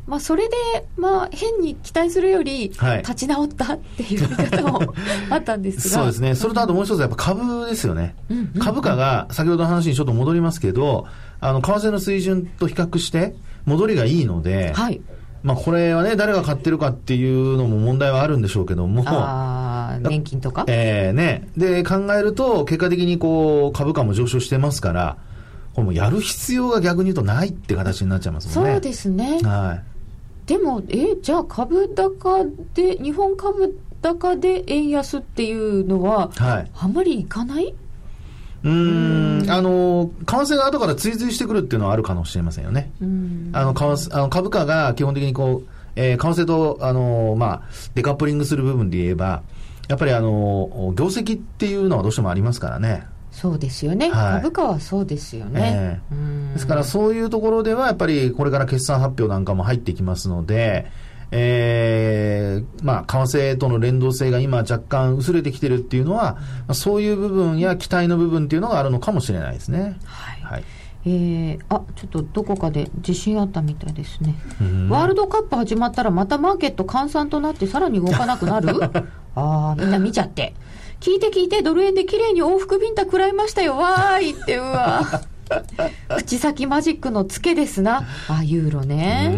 [0.07, 0.57] まあ、それで、
[0.97, 4.95] まあ、変に期待するより、立ち直ったっていう見方も
[5.31, 11.07] あったんですが、 そうですね、それとあともう一つ、やっぱ株ですよね、うんうんうん、株価が先ほどの話にちょっと戻りますけど、
[11.47, 13.35] あの為替の水準と比較して、
[13.67, 15.01] 戻りがいいので、はい、
[15.43, 20.65] まあ、これはね、誰が買ってるかっていうのも問題はあるんでしょうけども、あ年金とか？
[20.69, 25.19] ええー、ね、で考えると、結果的にこう株価も上昇してますから、
[25.75, 28.73] これもやる必要が逆に言うとないって形になっちゃいますもんね。
[28.73, 29.41] そうですね。
[29.43, 30.49] はい。
[30.49, 37.75] でも、え、じゃあ株高で、日本株高で円安っていうのは、はい、あんまりいかない？
[38.65, 42.91] うん、あの、為替が後から追随してくるっていうのはあるかもしれませんよね。
[43.53, 47.63] あの、為替、あの株価が基本的にこう、えー、為替と、あの、まあ、
[47.95, 49.43] デカップリングする部分で言えば、
[49.89, 53.07] やっぱりあの、業績っていうのはどうしてもありますからね。
[53.35, 60.87] そうですよね、はい、株価はそうですよね、えー、ですからそういうところではやっぱりこれから決算発表なんかも入ってきますので、
[61.37, 69.99] えー、まあ、為替との連動性が今若干薄れてきてるっていうのは、まあ、そういう部分や期待の部分っていうのがあるのかもしれないですね。
[70.05, 70.41] はい。
[70.43, 70.65] はい、
[71.07, 74.37] えー、あちょっとどこかで自信あったみたいですね、
[74.89, 78.69] ワールドカップ始まったらまたマーケット閑散となってさらに動かなくなる？
[79.35, 80.55] ああみんな見ちゃって
[81.01, 85.03] 聞いて聞いて、ドル円で綺麗に往復ビンタ食らいましたよ、わーいって、うわ。
[86.17, 88.05] 口先マジックのツケですな。
[88.29, 89.35] あ、ユーロね。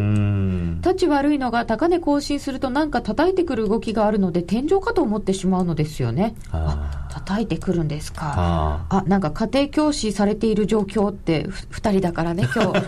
[0.83, 6.35] 立ち悪いのが高値更新するとなんか叩いてくる動きがあるので天井かと思ってしまうのですよね。
[6.53, 8.87] あ叩いてくるんですか。
[8.89, 12.83] あなんか家庭教師されている状況って2人だからね、今日い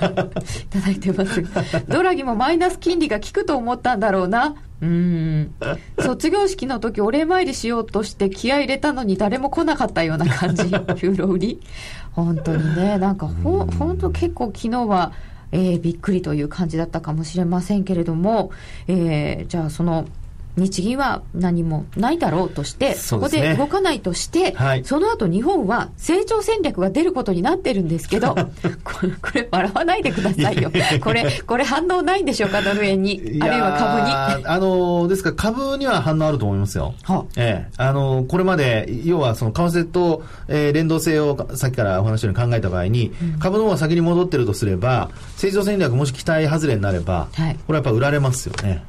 [0.69, 1.43] ただいてます。
[1.89, 4.55] ドラギもマイナス金利が効くと思ったんだろうな。
[4.81, 5.55] うん。
[5.99, 10.63] 卒業式の時お礼参りしようとして気合入れたのに誰も来なかったような感じ。
[11.03, 11.61] ユーロ売り。
[12.25, 15.13] 本当にね、なんかほ、本当結構昨日は、
[15.53, 18.51] えー、びっくりという感じだったかもしれませんけれども、
[18.89, 20.05] えー、じゃあその、
[20.59, 28.35] 日銀は何もないだろうとして、そこで動かないとして、はい、その後日本は成長戦略が出ることになってるんですけど、
[28.85, 30.71] これ、これ笑わないでくださいよ。
[31.01, 33.39] これ、これ反応ないんでしょうか、ドル円に。
[33.41, 34.47] あるいは株に。
[34.47, 36.95] あの、ですから株には反応あると思いますよ。
[37.05, 48.83] はええ、あの、これまで、要はその為替と、えー、連動性をさっきからお話のように考えた場合に、うん、株の方が先に戻ってるとすれば、成長戦略もし期待外れになれば、はい、これはやっぱ売られますよね。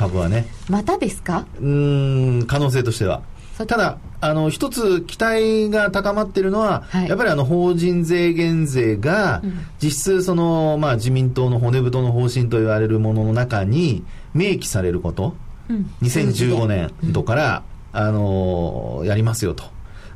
[0.00, 0.46] 株はね。
[0.70, 1.46] またですか？
[1.60, 3.22] うん、可能性としては。
[3.58, 9.42] ただ、あの、一つ期待が高まっているのは、はい、やっぱりあの、法人税減税が、
[9.82, 15.34] 実質その、まあ、自民党の骨太の方針と言われるものの中に、明記されること、
[15.68, 19.64] うん、2015年度から、うん、あの、やりますよと。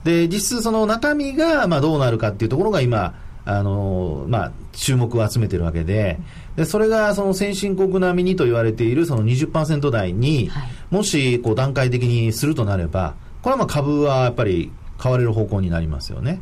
[0.05, 6.19] で、実質その中身が、まあ、どうなるかっていうところが今、あの、まあ、注目を集めてるわけで、
[6.57, 16.41] で、それがその先進国並みにと言われているその20%台に、はい、もしこう段階的にするとなれば、これはまあ株はやっぱり買われる方向になりますよね。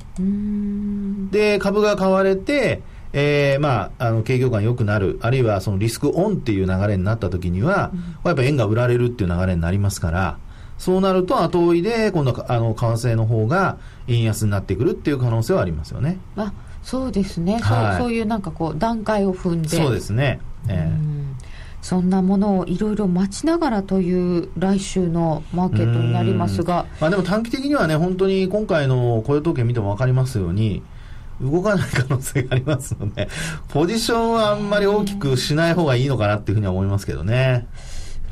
[1.30, 10.38] で、株が買われて、えー、まあ、あの、景況感良くなる、あるいはそのリスクオンっていう流れになった時には、うん、やっぱ円が売られるっていう流れになりますから、
[10.78, 16.18] そうなると後追いで、今度はあの、為替の方が円安になってくるっていう可能性はありますよね。
[16.36, 19.68] あそうですね、はい、そうそういうなんかこう段階を踏んで。
[19.68, 21.32] そうですね、えー、
[21.80, 30.82] そんなものをいろいろ待ちながらという来週のマーケットになりますが、まあ、でも短期的にはね本当に今回の雇用統計見ても分かりますように
[31.40, 33.28] 動かない可能性がありますので
[33.68, 37.66] ポジションはあんまり大きくしない方がいいのかなっていうふうには思いますけどね。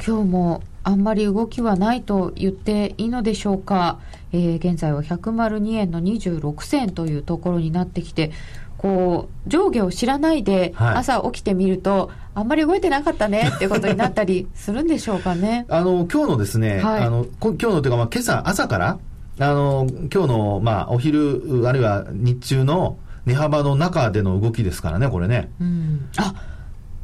[0.06, 3.98] 今日もあんまり動きはないと言っていいのでしょうか、
[4.32, 8.30] えー、現在は102円の26銭というところになってきて
[8.78, 15.66] こう上下を知らないで朝起きてみると、はい、あんまり動いてなかったねっていうことになったりするんでしょうかね。
[15.68, 18.98] あの今日のですね、はい、あの今日のというか、まあ、今朝朝から
[19.38, 25.50] あの今日の、まあ、お昼あるいは日中の値幅の中での動きですからねこれね。
[25.60, 26.32] うん、あ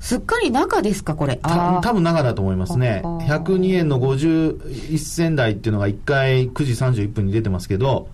[0.07, 1.35] すっかり中ですか、これ？
[1.37, 3.03] た多分中だと思いますね。
[3.05, 8.09] 102円の51銭台っていうのが1回9時31分に出てますけど、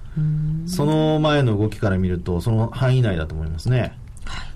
[0.67, 3.93] その前の動きから見ると、その範囲内だと思いますね。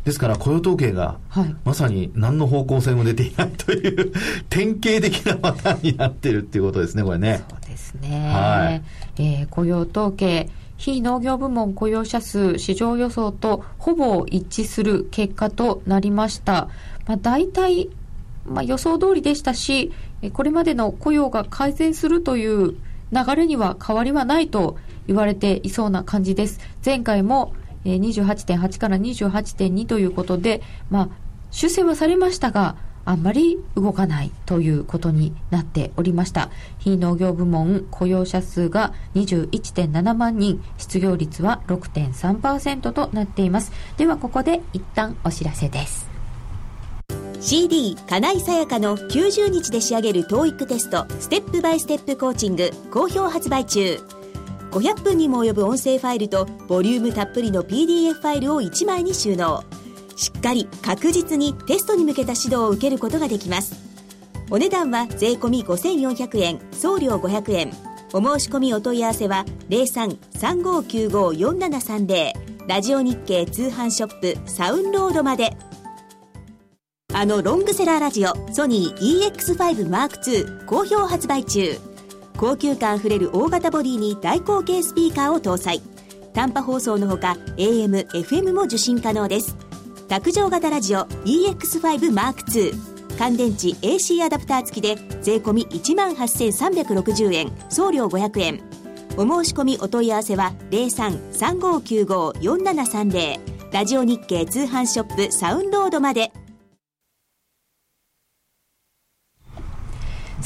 [0.06, 1.18] ですから雇用統計が、
[1.64, 4.12] まさに何の方向性も出ていないという
[4.48, 7.42] 典型的なパターンになってるっていうことですね、これね。
[7.50, 8.30] そうですね。
[8.32, 8.82] はい。
[9.22, 16.68] えー、雇用統計、非農業部門雇用者数市場予想とほぼ一致する結果となりました。
[17.06, 17.88] まあ、大体、
[18.44, 19.92] まあ、予想通りでしたし、
[20.32, 22.74] これまでの雇用が改善するという
[23.12, 26.60] 流れには変わりはないと言われていそうな感じです。
[26.84, 31.08] 前回も28.8から28.2ということで、まあ、
[31.50, 32.76] 修正はされましたが、
[33.06, 36.50] あんまり動かないということになっておりました。
[36.78, 43.72] 非農業部門雇用者数が21.7万人、失業率は6.3%となっています。
[43.96, 46.06] ではここで一旦お知らせです。
[47.40, 54.00] CD 金井さやかの90日で仕上げる TOEIC テストステップバイステップコーチング好評発売中
[54.72, 59.62] 500分にも及ぶ音声ファイルとボリュームたっぷりの PDF ファイルを1枚に収納
[60.16, 63.76] しっかり確実にテストに向けた指導を受けることができます。
[64.50, 67.70] お値段は税込5400円送料500円。
[68.12, 72.32] お申し込みお問い合わせは0335954730
[72.68, 75.54] ラジオ日経通販ショップサウンロードまで。
[77.12, 81.78] あのロングセラーラジオソニー EX5M2 好評発売中。
[82.36, 85.82] 高級感あふれる大型ボディに大口径スピーカーを搭載。
[86.32, 89.65] 短波放送のほか AM、FM も受信可能です。
[90.08, 92.72] 卓上型ラジオ EX5M2
[93.18, 97.50] 乾電池 AC アダプター付きで税込1万8360円。
[97.68, 98.60] 送料500円。
[99.16, 103.40] お申し込みお問い合わせは0335954730
[103.72, 106.30] ラジオ日経通販ショップサウンロードまで。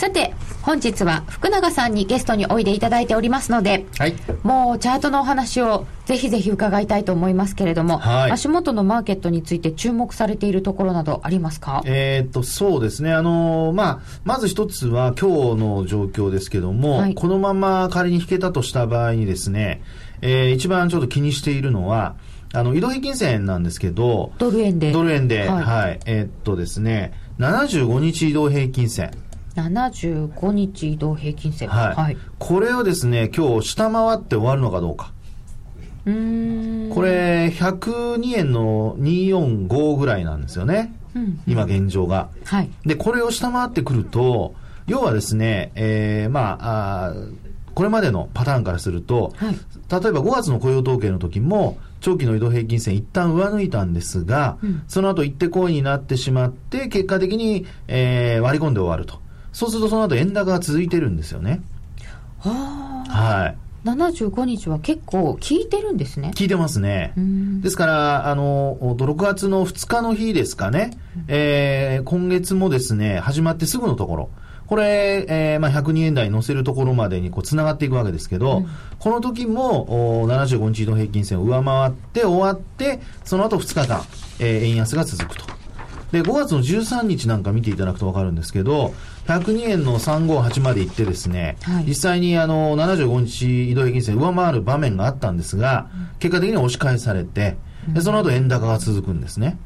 [0.00, 0.32] さて
[0.62, 11.82] 本日は福永さんにゲストにおいでいただいておりますので、はい、もうチャートのお話をぜひぜひ伺いたいと思いますけれども、はい、足元のマーケットについて注目されているところなどありますか？
[11.84, 13.12] えっと、そうですね。
[13.12, 19.82] あの、まあ、まず一つは今日の状況ですけども、はい、このまま仮に引けたとした場合にですね、
[20.22, 22.16] えー、一番ちょっと気にしているのは、
[22.54, 24.92] あの、移動平均線なんですけど、ドル円で。
[24.92, 29.10] ドル円で、はい、はい、えー、っとですね、75日移動平均線。
[29.62, 35.12] 75日移動平均線、はい、はい、これをですね今日下回って終わるのかどうか。
[36.07, 36.90] うん。
[36.94, 44.55] これ102円の245ぐらいなんですよね、うん、今現状が、はい、でこれを下回ってくると
[44.87, 47.14] 要はですね、えー、まああ
[47.75, 59.19] これまでのパターンからすると、はい、例えば5月の雇用統計の時も長期の移動平均線一旦上抜いたんですが、うん、その後一手こいになってしまって結果的に、えー、割り込んで終わると
[59.52, 61.62] そうするとその後円高が続いてるんですよね。
[62.38, 63.12] はあ。
[63.12, 63.56] はい。
[63.84, 66.32] 75日は結構効いてるんですね。
[66.36, 67.14] 効いてますね。
[67.62, 74.30] ですから、あの、6月の2日の日ですかね、うん、えー、今月もですね、始まってすぐのところ、
[74.66, 84.02] これ、えー、まあ、102円台に乗せるところまでにこう繋がっていくわけですけど、うん、この時もお75日移動平均線を上回って終わって、その後2日間、
[84.38, 85.60] えー、円安が続くと。
[86.12, 88.94] で、5月の13日なんか見ていただくと分かるんですけど、
[89.30, 95.88] 102円の358まで行ってですね、はい、実際にあの75日移動平均線上回る場面があったんですが、
[96.18, 97.56] 結果的には押し返されて、
[97.88, 99.56] でその後円高が続くんですね。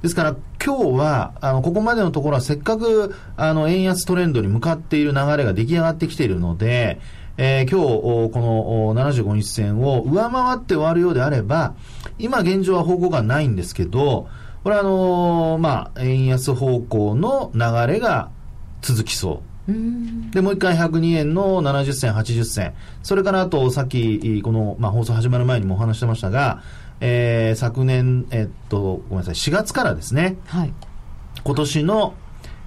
[0.00, 6.98] ですから今日は、あの、ここまでのところはせっかく、あの、円安トレンドに向かっている流れが出来上がってきているので、
[7.36, 11.74] えー、今日、この75日線を上回って終わるようであれば、
[12.18, 14.28] 今現状は方向がないんですけど、
[14.64, 18.30] これはあのー、まあ、円安方向の流れが
[18.80, 19.72] 続きそう。
[20.32, 22.74] で、もう一回102円の70銭、80銭。
[23.02, 26.62] それからあと、さっき、この、まあ、放送始まる前にもお話してましたが、
[27.00, 30.36] えー、昨年、えっと、ごめんなさい、4月からですね。
[30.46, 30.72] はい。
[31.42, 32.14] 今年の、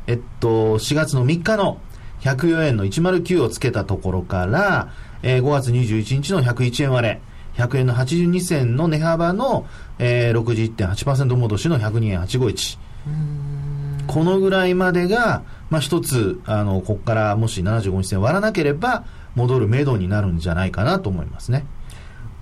[0.07, 1.79] えっと、4月の3日の
[2.21, 4.89] 104円の109をつけたところから、
[5.21, 7.21] えー、5月21日の101円割れ。
[7.55, 9.67] 100円の82銭の値幅の、
[9.99, 10.39] えー、
[10.75, 12.79] 61.8%戻しの102円851。
[14.07, 21.65] このぐらいまでが、まあ、一つ、あの、ここからもし75日線割らなければ、戻るめどになるんじゃないかなと思いますね。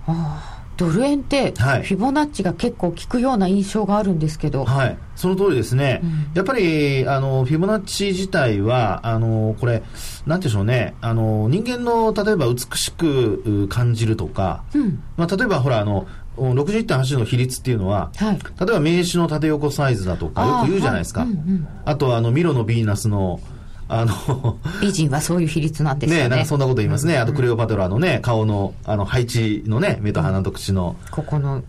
[0.06, 0.62] ああ。
[0.76, 9.82] ドル円って、フィボナッチが結構効くような印象があるんですけど、はい、その通りですね、うん、やっぱりあのフィボナッチ自体は、あのこれ、
[10.26, 16.06] なんでしょうね、あの人間の例えば美しく感じるとか、うん、まあ、例えばほらあの、
[16.36, 21.20] 61.8の比率っていうのは、はい例えば名刺の縦横サイズだとか、よく言うじゃないですか。
[21.20, 23.40] はいうんうんあとは、あの、ミロのヴィーナスの、
[23.88, 26.22] あの、美人はそういう比率なんですよね。
[26.24, 27.18] ねなんかそんなこと言いますね。
[27.18, 31.62] あと、クレオパトラのね、顔の、あの、配置のね、目と鼻と口の、ここの、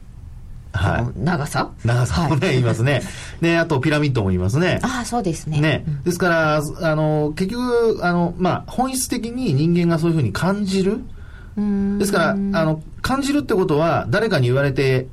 [0.72, 1.20] はい。
[1.20, 1.72] 長さ？
[1.86, 3.02] 長さもね、はい言いますね。
[3.42, 4.80] で、あと、ピラミッドも言いますね。
[4.82, 5.62] ああ、そうですね。
[5.62, 6.04] ねうん。
[6.04, 11.02] ですから、あの、結局、あの、まあ、本質的に人間がそういうふうに感じる。
[11.58, 12.00] うん。
[12.00, 15.08] ですから、あの、感じるってことは、誰かに言われて、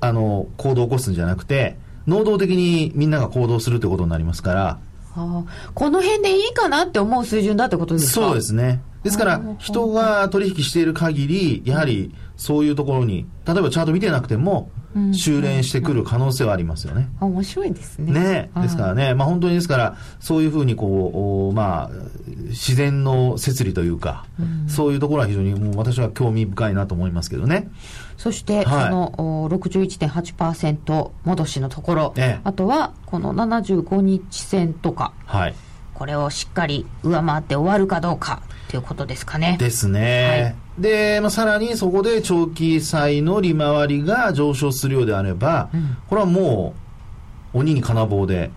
[0.00, 1.76] あの、行動を起こすんじゃなくて、
[2.06, 4.78] 能動的にみんなが行動するってことになりますから、
[5.14, 5.44] あー
[5.74, 8.26] この辺でいいかなって思う水準だってことですか？
[8.26, 8.80] そうですね。
[9.02, 17.08] ですから人が取引している限り、やはり、そういうところに、例えばチャート見てなくてもうん、修練してくる可能性はありますよね。
[17.20, 18.12] あ面白いですね。
[18.12, 21.90] ね、ですからね、まあ本当にですから、そういうふうにこう、おまあ、
[22.48, 24.24] 自然の摂理というか、
[24.68, 27.68] そういうところは非常にもう私は興味深いなと思いますけどね。
[28.16, 35.54] そして、はいそのお61.8%戻しのところ、ええあとはこの75日線とか、はい。
[35.96, 39.56] これをしっかり上回って終わるかどうかということですかね。
[39.58, 40.54] ですね。
[40.78, 46.74] で、まあ、さらにそこで長期債の利回りが上昇するようであれば、うんこれはも
[47.54, 48.50] う、鬼に金棒で、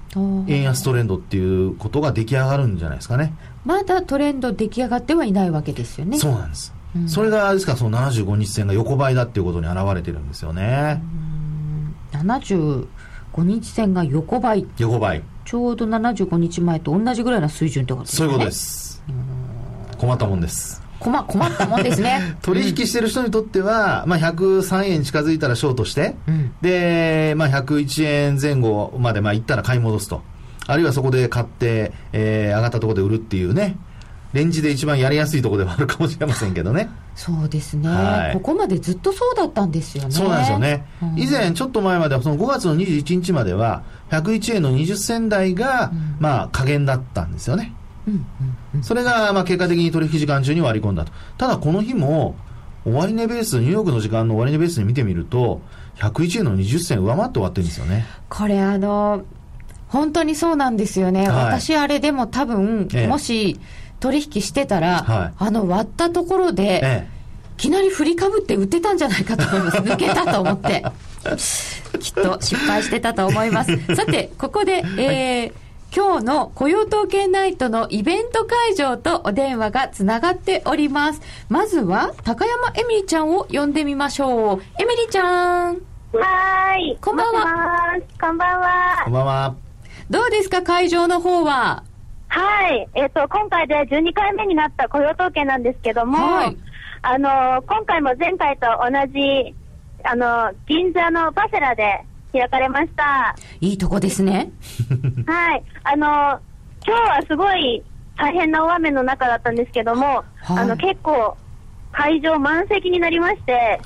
[0.48, 3.34] 円安トレンドっていうことが出来上がるんじゃないですかね。
[3.64, 6.18] まだトレンド出来上がってはいないわけですよね。
[6.18, 6.74] そうなんです。
[6.96, 11.02] うんそれが、ですからその75日線が横ばいだっていうことに表れてるんですよね。
[12.12, 12.88] 75
[13.38, 14.66] 日線が横ばい。
[14.78, 15.24] 横ばい。
[15.46, 18.18] ちょうど75日前と同じぐらいの水準ってことですね。
[18.18, 18.52] そういうことで。
[18.52, 19.04] す。
[19.98, 20.82] 困ったもんです。
[21.00, 22.38] 困困ったもんですね。
[22.44, 30.22] 取引してる人にとっては、まあ、103円近づいたらショートして、うんで、まあ、101円前後まで、まあ、行ったら買い戻すと。
[30.68, 33.78] あるいはそこで買って、えー上がったところで売るっていうね。
[34.34, 36.90] レンジで一番やりやすいところではあるかもしれませんけどね。
[37.16, 40.12] そうですね、はいここまでずっとそうだったんですよね。
[40.12, 40.86] そうなんですよね。
[41.02, 47.74] うん以前、ちょっと前までは、その5月の21日までは、101円の20銭台が、まあ、加減だったんですよね。
[48.08, 48.24] うんうん
[48.76, 51.12] うんそれが、まあ、結果的に取引時間中に割り込んだと。
[51.38, 52.36] ただ、この日も、
[52.86, 55.62] 終値ベース、ニューヨークの時間の終値ベースで見てみると、
[55.98, 58.06] 101円の20銭上回って終わってるんですよね。
[58.30, 59.24] これあの、
[59.90, 61.28] 本当にそうなんですよね。
[61.28, 63.60] はい私あれでも多分、ええもし
[64.00, 67.08] 取引してたら、はいあの割ったところで、ええ。
[67.58, 69.78] いきなり振りかぶって売ってたんじゃないかと思います。
[69.84, 70.86] 抜けたと思って。
[72.00, 73.96] きっと失敗してたと思います。
[73.96, 81.22] さて、ここで、えー今日の雇用統計ナイトのイベント会場とお電話がつながっております。
[81.50, 84.62] まずは、高山エミリちゃんを呼んでみましょう。
[84.80, 86.98] エミリちゃん、はーい。
[87.02, 87.44] こんばんは
[88.22, 89.14] こんばんはこん。
[89.14, 89.56] ばんは。
[90.12, 91.82] どうですか、会場の方は？
[92.30, 92.88] はい。
[92.94, 96.58] えっ、と、今回で12回目になった雇用統計なんですけども、はい
[97.02, 99.56] あのー今回も前回と同じ、
[100.04, 103.36] あのー銀座のバセラで開かれました。
[103.62, 104.52] いいとこですね。
[105.26, 105.64] はい。
[105.84, 106.40] あのー
[106.86, 107.84] 今日はすごい
[108.18, 111.36] 大変な大雨の中だったんですけども、はいあの、結構、
[111.92, 113.80] 会場満席になりまして、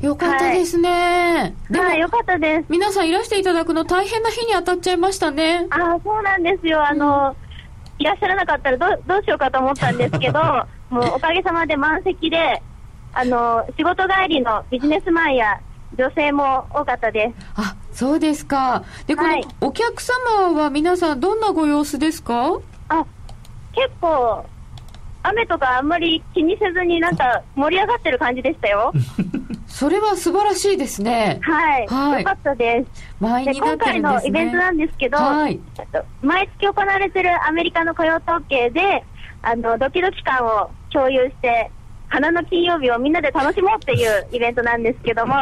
[0.00, 1.54] よかったですね。
[1.70, 2.64] でも、はい、よかったです。
[2.68, 5.66] 皆さんいらしていただくの大変な日に当たっちゃいましたね。
[5.70, 6.86] ああ、そうなんですよ。
[6.86, 7.34] あの、
[7.98, 10.40] いらっしゃらなかったらどうどうしようかと思ったんですけど、
[10.90, 12.62] もうおかげさまで満席で、
[13.12, 15.58] あの、仕事帰りのビジネスマンや
[15.96, 17.46] 女性も多かったです。
[17.56, 18.82] あ、そうですか。
[19.06, 22.58] で、このはいお客様は皆さんどんなご様子ですか？
[22.88, 23.04] あ、
[23.72, 24.44] 結構、
[25.22, 28.92] 雨とかあんまり気にせずになんか盛り上がってる感じでしたよ。
[29.84, 31.40] それは素晴らしいですね。
[31.42, 31.86] はい。
[31.88, 33.02] はいよかったです。
[33.02, 34.00] で、満員にな今回。
[34.00, 35.60] のイベントなんですけど、はい。
[35.78, 39.04] えっと毎月行われてるアメリカの雇用統計で、
[39.42, 41.70] あの、ドキドキ感を共有して、
[42.08, 45.34] 花の金曜日をみんなで楽しもうっていう イベントなんですけども、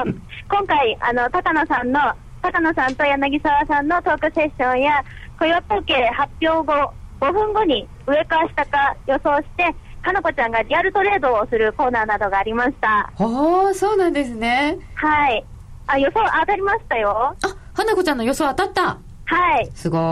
[0.50, 2.00] 今回、あの、高野さんの、
[2.42, 5.04] 高野さんと柳沢さんのトークセッションや、
[5.38, 9.72] 雇用統計発表後、5分後に上か下か予想して、
[10.02, 13.10] かなこちゃんがリアルトレードをするコーナーなどがありました。
[13.16, 14.78] ああ、そうなんですね。
[14.94, 15.44] はい。
[15.86, 17.36] あ、予想当たりましたよ。
[17.42, 18.98] あ、花子ちゃんの予想当たった。
[19.24, 19.70] はい。
[19.74, 20.02] すごプ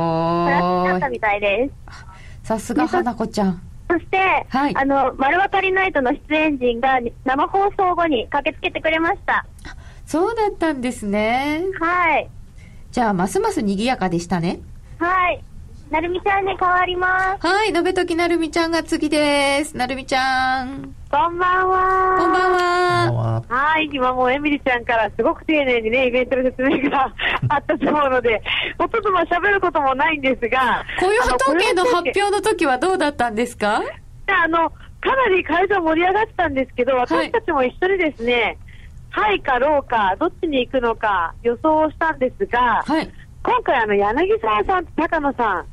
[0.50, 1.12] ラスになったーい。
[1.12, 2.46] みたいです。
[2.46, 3.62] さすが花子ちゃん。
[3.90, 9.44] そして、はいあの、丸分かりナイトの出演陣が生放送後に駆けつけてくれました。
[10.06, 11.64] そうだったんですね。
[11.80, 12.30] はい。
[12.92, 14.60] じゃあ、ますます賑やかでしたね。
[14.98, 15.42] はい。
[15.90, 17.46] なるみちゃんに変わります。
[17.46, 19.76] はい、のべときなるみちゃんが次です。
[19.76, 20.94] なるみちゃん。
[21.10, 22.16] こんばんは。
[22.16, 23.22] こんばんこんばんは。
[23.40, 23.44] は。
[23.48, 27.12] はい、今もうエミリちゃんからすごく丁寧にね、イベントの説明が
[27.50, 28.40] あったと思うので、
[28.78, 33.82] ほとんどまあ喋ることもないんですが、雇用統計のあ発表の時はどうだったんですか？
[34.28, 34.76] 計あの、か
[35.16, 38.56] なり会場盛り上がってたんですけど、私たちも一緒にですね、
[39.10, 43.10] ハイかローか、どっちに行くのか予想をしたんですが、はい。
[43.42, 45.66] 今回あの柳沢さんと高野さん、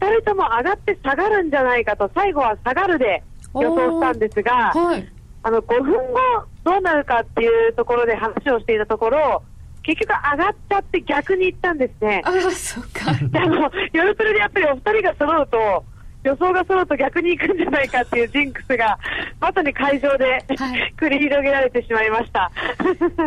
[0.00, 0.08] うん。
[0.08, 3.22] 二人とも上がって下がるんじゃないかと、最後は下がるで
[3.54, 5.08] 予想したんですが、はい。
[5.42, 6.18] あの5分後
[6.64, 9.42] どうなるかっていうところで話をしていたところ、
[9.82, 12.22] 結局上がっちゃって逆に行ったんですね。
[12.24, 13.12] ああ、そっか。
[13.30, 15.84] であの夜プレでやっぱりお二人が揃うと、
[16.24, 18.98] 予想が揃うと逆に行くんじゃないかっていうジンクスが、
[19.40, 22.50] まさに会場で、はい繰り広げられてしまいました。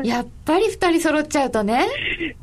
[0.04, 1.86] やっぱり二人揃っちゃうとね。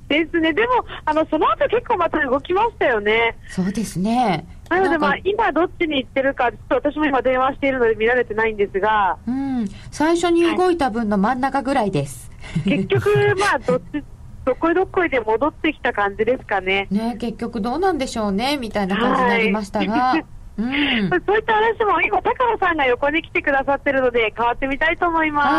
[0.08, 3.36] ですね、でも、あのその後結構また動きましたよね。
[3.48, 4.46] そうですね。
[4.70, 9.66] なので、まあ今どっちに行ってるか、ちょっと私も今電話しているので見られてないんですが、うん。
[9.90, 12.30] 最初に動いた分の真ん中ぐらいです。
[12.64, 14.02] 結局、まあ、どっち、
[14.46, 16.86] どこいどこいで戻ってきた感じですかね。
[16.90, 19.92] ね結局どうなんでしょうね、みたいな感じになりましたが。
[19.92, 20.24] はい
[20.58, 21.10] うん。
[21.26, 25.46] そういった話も今、高野さんが横に来てくださってるので、変わってみたいと思います。
[25.48, 25.52] は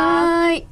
[0.50, 0.68] ーい。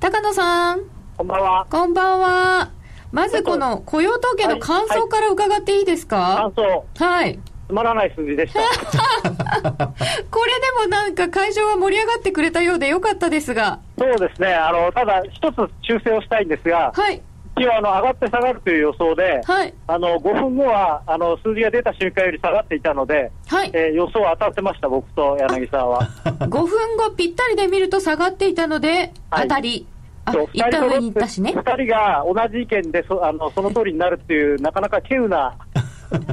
[0.00, 0.80] 高野さん、
[1.16, 1.66] こんばんは。
[1.70, 2.70] こんばんは。
[3.12, 6.52] まずこの雇用統計の感想から伺っていいですか？
[6.54, 7.38] 感想、はい。
[7.68, 8.60] つまらない数字でした。
[10.30, 13.80] これでもなんか会場は盛り上がってくれたようでよかったですが。
[13.98, 14.54] そうですね。
[14.54, 17.22] あの、ただ、一つ修正をしたいんですが、はい。
[17.58, 19.74] 一応、あの、上がって下がるという予想で、はい。
[19.86, 23.70] あの、5分後は、あの、数字が出た瞬間より下がっていたので、はい。
[23.72, 26.02] えー予想当たってました、僕と柳沢は。
[26.24, 29.86] 5分後ぴったりで見ると下がっていたので、はい当たり。
[30.26, 31.54] あ、そう一旦上に行ったしね。
[31.54, 35.56] 二人が同じ意見でそあのその通りになるっていう、なかなか稀有な、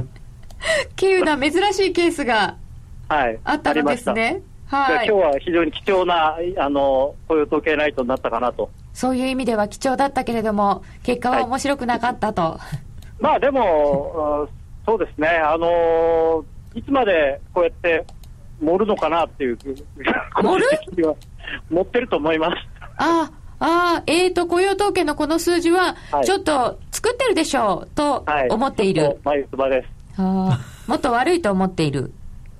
[1.00, 2.56] 稀有な珍しいケースが
[3.08, 4.42] はい、あったのですね。
[4.66, 5.06] はい。
[5.08, 8.70] 今日は非常に貴重なあの雇用統計ナイトになったかなと。
[8.94, 12.58] そういう意味では貴重だったけれども、結果は面白くなかったと。
[13.20, 16.44] まあでも、うんそうですね、あのー
[16.78, 18.04] いつまでこうやって
[18.60, 19.58] 盛るのかなっていう、
[20.42, 20.58] 盛
[20.96, 21.08] る？
[21.08, 21.14] は
[21.70, 22.56] 持ってると思います。
[22.98, 23.30] あ
[23.60, 29.20] あ、あえーと、雇用統計のこの数字はは、いちょっと作ってるでしょうとはい、思っている。
[29.24, 29.86] 眉唾で
[30.16, 30.20] す。
[30.20, 30.50] も
[30.94, 32.12] っと悪いと思っている。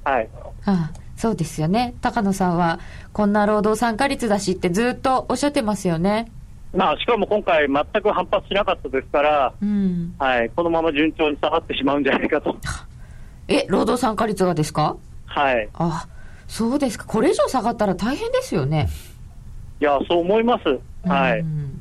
[0.05, 0.29] はい。
[0.65, 1.95] あーそうですよね。
[2.01, 2.79] 高野さんは、
[3.15, 6.31] こんな労働参加率だしってずっとおっしゃってますよね。
[6.75, 10.15] まあ、しかも今回全く反発しなかったですから、うん。
[10.19, 12.57] はい、このまま順調に下がってしまうんじゃないかと。
[13.47, 14.97] え、労働参加率がですか？
[15.27, 15.69] はい。
[15.75, 16.09] あ、
[16.49, 17.05] そうですか。
[17.07, 18.89] これ以上下がったら大変ですよね。
[19.81, 21.09] いや、そう思います。
[21.09, 21.41] はい。
[21.41, 21.81] うん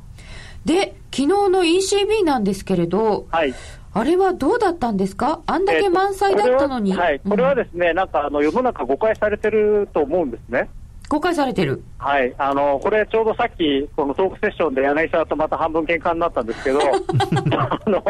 [0.64, 3.52] で、昨日の ECB なんですけれど、はい。
[3.92, 5.40] あれはどうだったんですか？
[5.46, 6.92] あんだけ満載だったのに。
[6.92, 7.60] えーとこれははい。
[7.60, 10.70] これはうんですね、なんかあの、世の中誤解されてると思うんですね。
[11.08, 11.82] 誤解されてる。
[11.98, 12.34] はい。
[12.38, 16.80] あの、これちょうどさっき、このトークセッションで柳沢とまた半分喧嘩になったんですけど、
[17.56, 18.02] あの、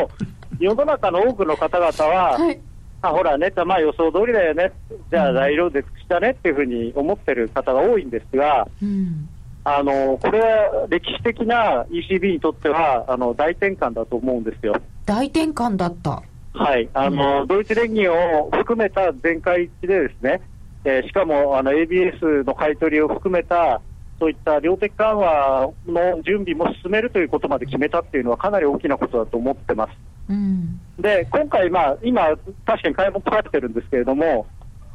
[0.58, 2.60] 世の中の多くの方々は、はい。
[3.02, 4.72] あ、ほらね、まあ予想通りだよね。
[5.10, 9.28] じゃあ材料で尽くしたねっていうふうに思ってる方が多いんですが、うん。
[9.64, 14.74] あの、これは歴史的な ECB にとっては、あの、大転換だと思うんですよ。
[15.06, 16.22] 大転換だった。
[16.52, 16.88] はい。
[16.94, 20.40] あの、ドイツ連銀を含めた全会一致でですね、
[20.84, 23.80] えーしかも、あの、ABS の買い取りを含めた、
[24.18, 29.92] そういった量的緩和の準備も進めるということまで決めたっていうのはかなり大きなことだと思ってます。
[30.28, 30.80] うん。
[30.98, 34.46] で、今回、まあ、今、確かに買い物取られてるんですけれども、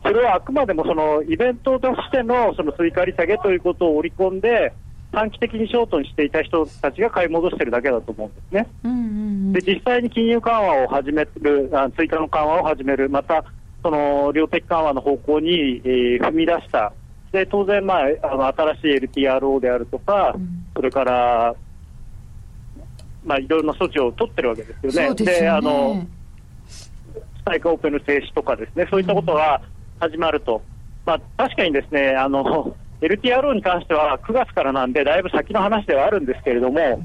[0.04, 4.74] それはあくまでもそのイベントとしてのその追加利下げということを織り込んで、
[5.12, 8.68] 短期的にショートにしていた人たちが買い戻してるだけだと思うんですね。
[8.84, 9.06] うんうんう
[9.50, 13.44] んで、実際に金融緩和を始める、あ追加の緩和を始める、また、
[13.82, 16.94] その量的緩和の方向に、えー踏み出した。
[17.32, 21.54] で、当然、まあ、あの新しい LTRO であるとか、うんそれから、
[23.26, 25.16] まあ、いろいろな措置を取ってるわけですよね。
[25.16, 26.08] ですよあのね。
[26.70, 26.90] ス
[27.44, 29.62] パイクオープンの停止とかですね、そういったことが
[30.00, 30.62] 始まると。
[31.06, 37.02] まあ、確かにですね、あの、LTRO に関しては9月からなんで、だいぶ先の話ではあるんですけれども、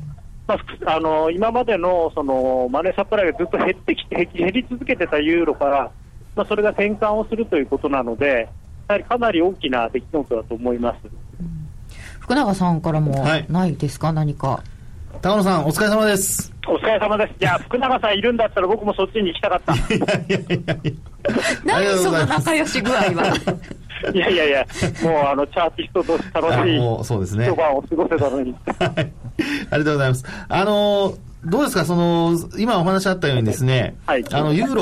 [0.46, 5.90] まあふあの、今までのそのマネーサプライがずっと減ってきて、減減り続けてたユーロから、
[6.36, 8.48] まあ、それが転換をするということなので、
[8.88, 10.98] やはりかなり大きな出来事だと思います。
[12.20, 14.62] 福永さんからもはいないですか、何か。
[15.22, 16.52] 高野さん、お疲れ様です。
[16.66, 17.34] お疲れ様です。
[17.38, 19.74] じゃあ、福永さんいるんだったら僕もそっちに行きたかった。
[19.94, 20.76] いやいやいや
[21.64, 23.34] 何その仲良し具合は？
[24.12, 24.66] いやいやいや、
[25.02, 28.54] もうあの、チャーティストとして楽しいあもうそうですね一晩を過ごせたのに。
[28.78, 29.10] はいあり
[29.70, 30.24] がとうございます。
[30.48, 31.16] あのー
[31.46, 34.74] どうですか、その、今お話あったようにですね、はいあの、ユー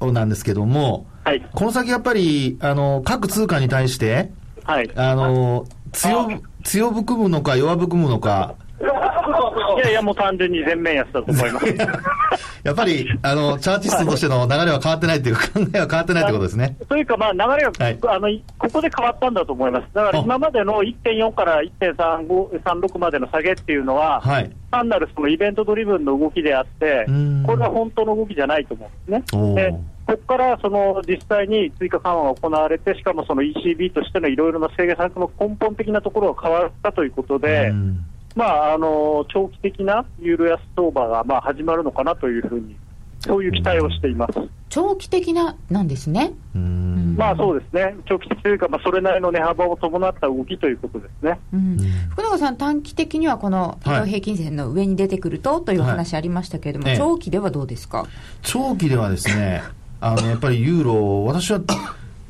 [0.00, 1.48] ロなんですけども、はい。
[1.54, 4.30] この先やっぱり、あの、各通貨に対して、
[4.64, 4.90] はい。
[4.96, 11.66] あの、強、強含むのか弱含むのか、いやいや、もう単純に全面安だと思います。
[12.64, 16.76] やっぱり、あの、チャーティストとしての流れは変わってないっていうか、考えは変わってないってことですね。
[16.88, 18.28] というか、まあ、流れが、はいあの
[18.58, 19.86] ここで変わったんだと思います。
[19.92, 24.50] だから今までの1.4から1.36までの下げっていうのは、はい。
[24.70, 29.54] 単なるそのイベントドリブンの動きであってうん、これは本当の動きじゃないと思うんですね。
[29.54, 29.70] で
[30.06, 38.04] ここからその実際に追加緩和が行われて、しかもその ECB としてのいろいろな制限策の根本的なところが変わったということで、うん
[38.34, 42.76] まあ、あの長期的なユーロ安相場がまあ始まるのかなというふうに、
[43.20, 44.32] そういう期待をしています。
[44.68, 46.32] 長期的な、なんですね。
[46.54, 51.38] うんまあそうですね、長期的というか、まあ、それなりの値幅を伴った動きということですね。
[51.52, 51.76] うん
[52.10, 58.06] 福永さん、短期的にはこの移動平均線の上に出てくるとというお話ありましたけれども、はいええ長期ではどうですか、
[58.42, 59.62] 長期ではですね、
[60.00, 61.60] あの、やっぱりユーロ、私は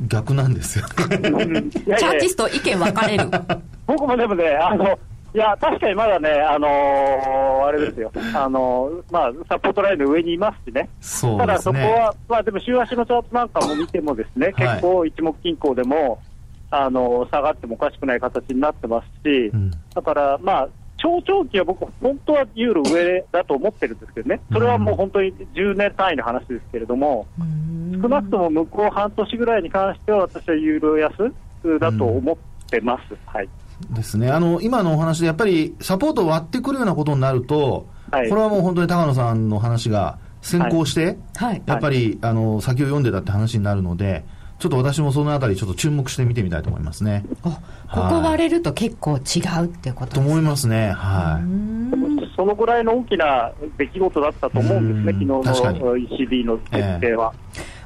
[0.09, 0.87] 逆なんですよ。
[0.89, 3.31] チャーやティスト、意見分かれる。
[3.87, 4.99] 僕もでもね、あの
[5.35, 11.83] いや、確かにまだね、あのーあれですよ、あのーまあ、サポートラインの上にいますしね、そうただですね。
[11.83, 14.55] そこは、まあ、でも週足のチャートなんかも見てもですね、はい。
[14.55, 16.19] 結構一目均衡でも、
[16.71, 19.71] あのー下がってもおかしくない形になってますし、うん。
[19.95, 20.69] だから、まあ、
[20.99, 27.27] 超長期は僕、本当はユーロ上だと思ってるんですけどね、それはもう本当に10年単位の話ですけれども、
[28.01, 31.33] 少なくとも向こう半年ぐらいに関しては、私はユーロ安
[31.81, 32.37] だと思っ
[32.69, 33.17] てます。
[33.27, 33.49] はい
[33.91, 34.31] ですね。
[34.31, 41.63] あの、今のお話でやっぱりサポートを割ってくるようなことになると、はいこれはもう本当に高野さんの話が先行して、はい。
[41.65, 44.25] やっぱり、あの、先を読んでたって話になるので、
[44.59, 47.25] ちょっと私もそのあたりちょっと注目して見てみたいと思いますね。
[47.43, 47.59] あ
[47.91, 50.93] ここ割れると結構違うってこととです思いますね。
[50.93, 52.37] はい。
[52.37, 57.35] そのぐらいの大きな出来事だったと思うんですね、うん昨日の ECB の決定は。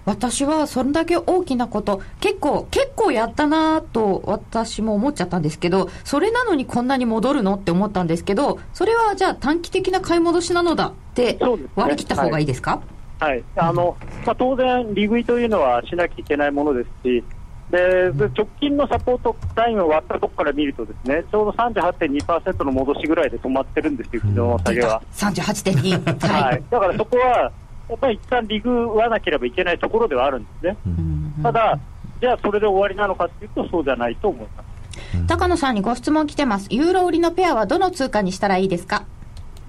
[0.07, 11.39] 私はそれだけ大きなこと、結構、結構やったなと私も思っちゃったんですけど、それなのにこんなに戻るのって思ったんですけど、それはじゃあ短期的な買い戻しなのだって
[11.75, 12.81] 割り切った方がいいですか、
[13.19, 13.43] はい。
[13.57, 17.25] あのまあ、当然、利食いというのはしなきゃいけないものですし、
[17.71, 25.03] でで直近のサポートラインを割ったところから見ると、ですねちょうど38.2%の戻しぐらいで止まってるんですよ、昨日の下げは。
[25.13, 26.29] 38.2。
[26.29, 26.59] ははい。
[26.61, 27.51] い、だからそこは、
[27.89, 30.76] やっぱり一旦利食わなければいけないところではあるんですね。
[30.87, 31.78] うんただ、
[32.20, 35.26] じゃあそれで終わりなのかっていうと、そうじゃないと思います。
[35.26, 36.66] 高野さんにご質問来てます。
[36.70, 39.05] ユーロ売りのペアはどの通貨にしたらいいですか？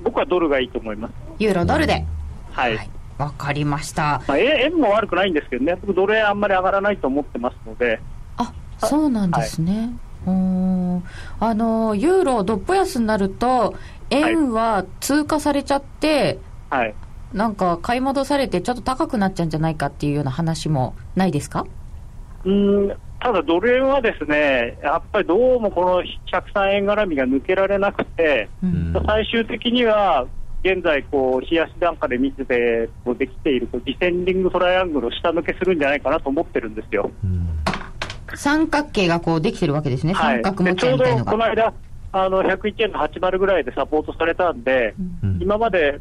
[0.04, 1.14] 僕はドルがいいと思います。
[1.40, 2.06] ユーロドルで。
[2.52, 2.90] はい。
[3.18, 4.22] わかりました。
[4.28, 8.00] まあ、円円も悪くないんですけどね、僕ドル円あんまり上がらないと思ってますので、
[8.38, 9.90] あ、そうなんですね。
[10.26, 11.04] うーん
[11.40, 13.76] あの、ユーロどっぽ安になると、
[14.10, 16.40] 円は通過されちゃって、
[16.70, 16.94] はい。
[17.38, 21.66] なんか買い戻されてちょっと高くなっちゃうんじゃないかっていうような話もないですか？
[22.44, 30.28] うんただ、ドル円はですね、やっぱりどうもこの103円絡みが抜けられなくて、うん最終的には、
[30.64, 37.10] 現在、こう、冷やし段階で見てて、こうできている、ディセンディングトライアングルを下抜けするんじゃないかなと思ってるんですよ。
[37.24, 37.48] うん
[38.36, 40.14] 三角形がこうできてるわけですね。
[40.14, 40.42] はい。
[40.44, 41.32] 三角持ちでちょうどみたいのが。
[41.32, 41.74] この間、
[42.12, 46.00] あの、101円の80ぐらいでサポートされたんで、うん今まで、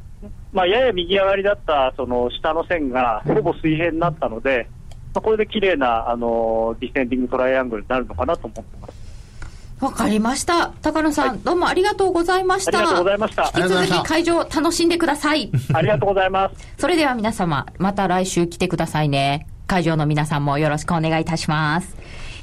[0.56, 4.66] まあ、やや右上がりだったその下の線がほぼ水平になったので、
[5.12, 9.84] まあ、これで綺麗なあのディセンディングトライアングルになるのかなと思ってます。
[9.84, 10.72] わかりました。
[10.80, 12.78] 高野さん、どうもありがとうございました。
[12.78, 15.50] ありがとうございました引き続き会場楽しんでください。
[15.74, 16.74] ありがとうございます。
[16.78, 19.46] それでは皆様、また来週来てくださいね。
[19.66, 21.94] 会場の皆さんもよろしくお願いいたします。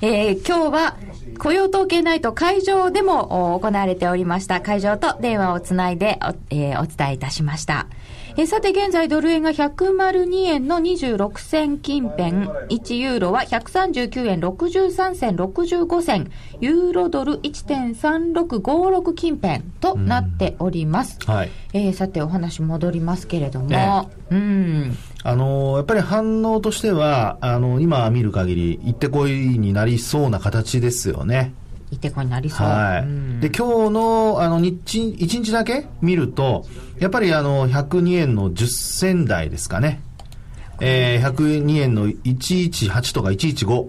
[0.06, 0.97] えー今日は
[1.39, 7.88] 雇用統計ナイト会場でもお行われておりました会場と電話をつないでお,、えーお伝えいたしました。
[8.36, 12.32] えーさて現在ドル円が102円の26銭近辺、
[12.70, 21.18] 1ユーロは139円63銭65銭、ユーロドル1.3656近辺となっております。
[21.26, 21.51] はい。
[21.74, 24.97] えーさてお話戻りますけれども、ねうん。
[25.24, 31.53] あのーやっぱり反応としては、あの見る限り、行ってこいになりそうな形ですよね。
[31.91, 32.67] いてこになりそう。
[32.67, 33.01] はい。
[33.03, 36.65] うんで、今日の、あの、日、1日だけ見ると、
[36.99, 40.01] やっぱりあの、102円の10銭台ですかね。
[40.82, 43.88] えー、102円の118とか115。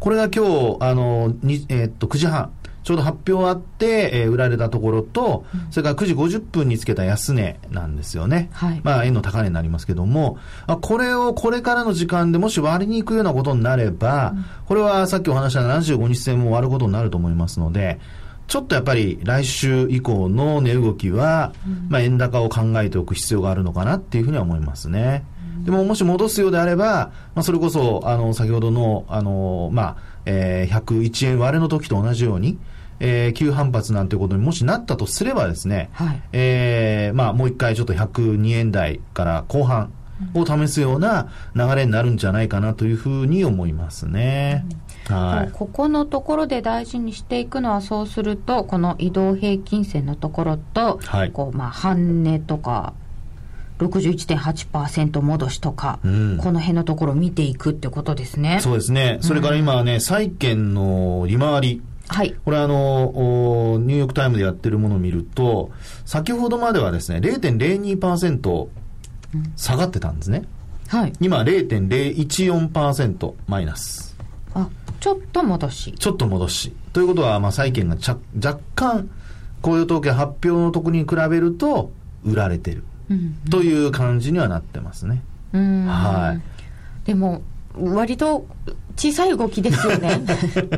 [0.00, 2.50] これが今日、あの、にえーっと、9時半。
[2.82, 8.50] ちょうど発表あって、えー売られたところと、それから9時50分につけた安値なんですよね。
[8.52, 8.80] はい。
[8.82, 14.34] まあ、円の高値になりますけども、あこれをこれからの時間でもし割りに行くようなことになれば、
[14.66, 18.00] これはさっきお話した75日線も割ることになると思いますので、
[18.48, 21.52] ちょっとやっぱり来週以降の値動きは、
[21.88, 25.24] まあ、円高を考えておく必要があるのかなっていうふうには思いますね。
[25.64, 32.58] でももし戻すようであれば、まあ、それこそ、あの、先ほどの、あの、まあ、えー101円割れの時と同じように、
[33.04, 39.92] えー、急反発なんていうことにもしなったとすればですね、はい、えー、まあ、もう一回ちょっと102円台から後半
[40.34, 44.64] を試すような流れになるんじゃないかなというふうに思いますね。
[45.10, 52.94] うん、はい、ここのところで大事にしていくのはそうするとこの移動平均線のところと、はい、こうまあ半値とか
[53.80, 58.60] 61.8%戻しとか、うん、この辺のところを見ていくってことですね。
[58.60, 59.18] そうですね。
[59.22, 61.82] それから今はね、債券の利回り。
[62.12, 62.34] はい。
[62.44, 65.70] これあの、ニューヨークタイムでやってるものを見ると、
[66.04, 68.68] 先ほどまではですね、0.02%
[69.56, 70.44] 下がってたんですね。
[70.88, 71.12] はい。
[71.20, 74.16] 今0.014%マイナス。
[74.54, 74.68] あ、
[75.00, 75.94] ちょっと戻し。
[75.98, 76.72] ちょっと戻し。
[76.92, 79.08] ということは、まあ債券がちゃ若干、
[79.62, 81.92] 雇用統計発表のとこに比べると、
[82.24, 82.84] 売られてる。
[83.50, 85.22] という感じにはなってますね。
[85.52, 87.06] はい。
[87.06, 87.42] でも、
[87.74, 88.46] 割と
[88.96, 90.20] 小さい動きですよね。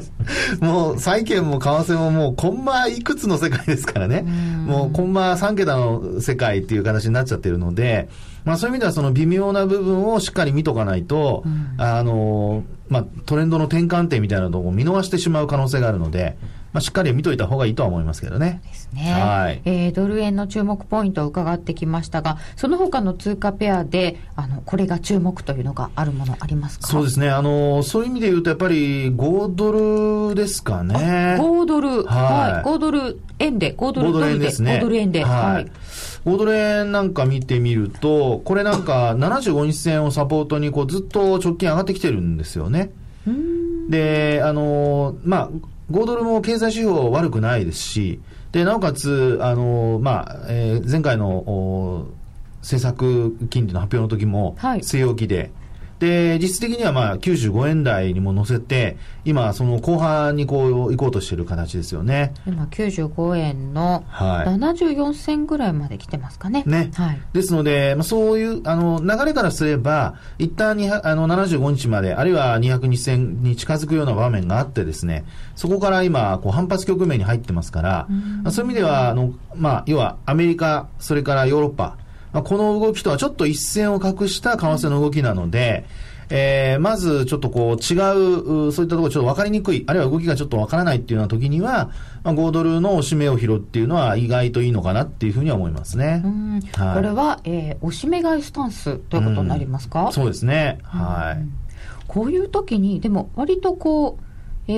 [0.60, 4.22] もう債券も為替ももうコンマいくつの世界ですからね。
[4.66, 8.08] もうコンマ3桁の世界っていう形になっちゃってるので、
[8.44, 11.44] まあそういう意味ではその微妙な部分をしっかり見とかないと、
[11.78, 16.36] あの、まあトレンドの転換点みたいなのを見逃してしまう可能性があるので、
[16.74, 18.60] まあ、しっかり見といた方がいいとは思いますけどね。
[18.64, 19.12] ですね。
[19.12, 19.62] はい。
[19.64, 26.88] えー、ドル円の注目ポイントを伺ってきましたが、その他の通貨ペアで、あの、これが注目というのがあるものありますか？
[26.88, 27.30] そうですね。
[27.30, 31.36] あの、そういう意味で言うと、やっぱり5ドルですかね。
[31.38, 32.02] 5ドル。
[32.02, 32.52] はい。
[32.54, 34.78] はい、5ドル円で、5ドルドルで、5ドル円ですね。
[34.78, 35.22] 5ドル円で。
[35.22, 35.66] はい、はい
[36.24, 42.90] 5ドル円なんか見てみると、これなんか75日線をサポートにこうずっと直近上がってきてるんですよね。
[43.88, 45.50] で、あの、まあ、
[45.90, 48.20] 5ドルも経済指標悪くないですし、
[48.52, 52.06] で、なおかつ、あの、まあ、えー、前回の、
[52.60, 55.50] 政策金利の発表の時も、据え置きで、
[56.04, 62.34] で、実質的にはまあ95円台にも乗せて、今、その後半にこう行こうとしている形ですよね。
[62.46, 66.62] 今、95円の74銭ぐらいまで来てますかね。
[66.66, 66.90] ね。
[66.94, 75.24] はい、ですので、まあ、そういうあの流れからすれば、一旦にあの75日まで、あるいは200日線に近づくような場面があってですね、
[75.56, 78.08] そこから今、こう反発局面に入ってますから、
[78.44, 81.96] うそういう意味では、あのまあ、要はアメリカ、それからヨーロッパ、
[82.34, 85.86] まあ、この動きとはちょっと一線を画した為替の動きなので、
[86.30, 91.90] えー、まずちょっとこう違う、そういったところちょっと分かりにくい、あるいは動きがちょっと分からないっていうような時には、
[92.24, 96.24] まあ、5ドルの押し目を拾うっていうのは意外といいのかなっていうふうには思いますね。
[96.72, 100.80] はい、これは、えー、押し目買いスタンスということになりますか、うそうですね。
[100.82, 101.46] はい。
[102.08, 104.23] こういう時に、でも割とこう、
[104.66, 104.72] え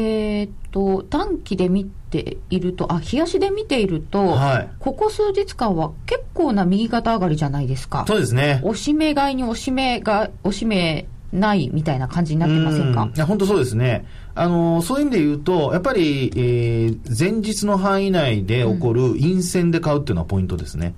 [0.45, 8.05] ー、っと、短期で見ていると、あ、冷やしで見ていると、はい、ここ数日間は結構な右肩上がりじゃないですか。
[8.09, 8.61] そうですね。
[8.65, 13.09] 押し目買いに押し目が、押し目ないみたいな感じになってませんか？
[13.15, 14.07] いや、本当そうですね。
[14.35, 20.95] あの、そういう意味で言うと、やっぱり、えー、前日の範囲内で起こる陰線で買うっていうのはポイントですね。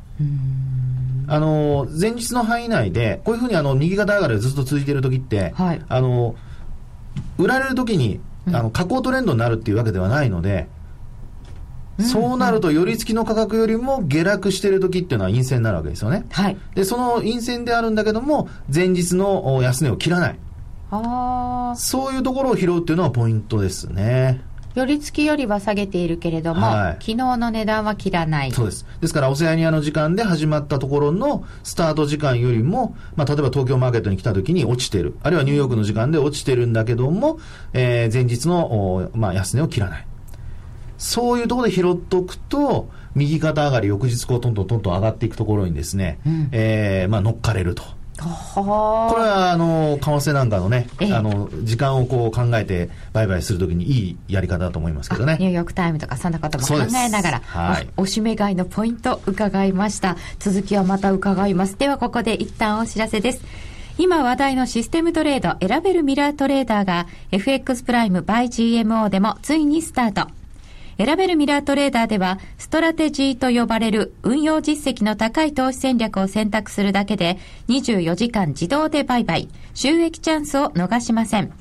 [1.26, 6.34] あの、前日の範囲内で、こういうふうにあの、右肩上がりがずっと続いている時って、はい、あの、
[7.36, 8.20] 売られる時に
[8.52, 10.68] あの下降トレンドになるっていうわけではないので、
[12.00, 16.26] そうなると、寄り付きの価格よりも下落している時っていうのは陰線になるわけですよね。
[16.30, 16.56] はい。
[16.74, 20.38] で、その陰線であるんだけども、前日の安値を切らない。
[20.90, 24.40] あそういうところを拾うっていうのはポイントですね。
[24.78, 28.52] 寄り付きよりは下げているけれども、はい、昨日の値段は切らない。
[28.52, 28.86] そうです。
[29.00, 35.16] ですから、オセアニアの時間で始まったところのスタート時間よりも、まあ、例えば東京マーケットに来た時に落ちてる。
[35.22, 37.38] あるいはニューヨークの時間で落ちてるんだけども、
[37.72, 40.06] えー、前日の、まあ、安値を切らない。
[40.96, 47.97] そういうところで拾っとくと、右肩上がり、翌日こう、トントントントン上がっていくところにですね、うん、えー、まあ、乗っかれると。
[48.24, 55.36] これはあの為替なんかのね、あの時間をこう考えて売買するときにいいやり方だと思いますけどね。
[55.38, 60.16] ニューヨークタイムとかそんなことも考えながら、はい、おしめ買いのポイント伺いました。
[60.38, 61.78] 続きはまた伺います。
[61.78, 63.42] ではここで一旦お知らせです。
[63.98, 70.37] 今話題のシステムトレード選べるミラートレーダーが FX プライム by GMO でもついにスタート。
[70.98, 77.38] 選べるミラートレーダーでは、ストラテジーと呼ばれる運用実績の高い投資戦略を選択するだけで、
[77.68, 81.52] 24時間自動で売買、収益チャンスを逃しません。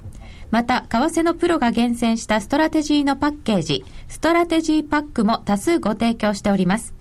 [0.49, 6.95] また、為替のプロが厳選したストラテジーのパッケージ、ストラテジーパックも多数ご提供しております。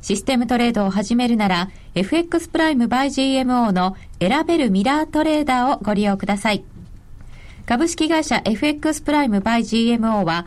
[0.00, 6.64] システムトレードを始めるなら、FX プライム by GMO の選べるミラートレーダーをご利用ください。
[7.66, 9.60] 株式会社 FX プライム by
[9.98, 10.46] GMO は、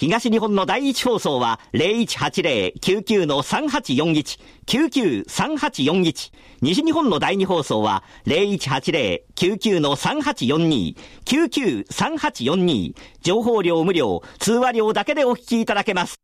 [0.00, 6.32] 東日本の第一放送は0180-99-3841、99-3841。
[6.62, 10.96] 西日本の第二放送は0180-99-3842、
[11.26, 12.94] 99-3842。
[13.20, 16.18] 情報量無料、通話料だけでお聞きいただけます。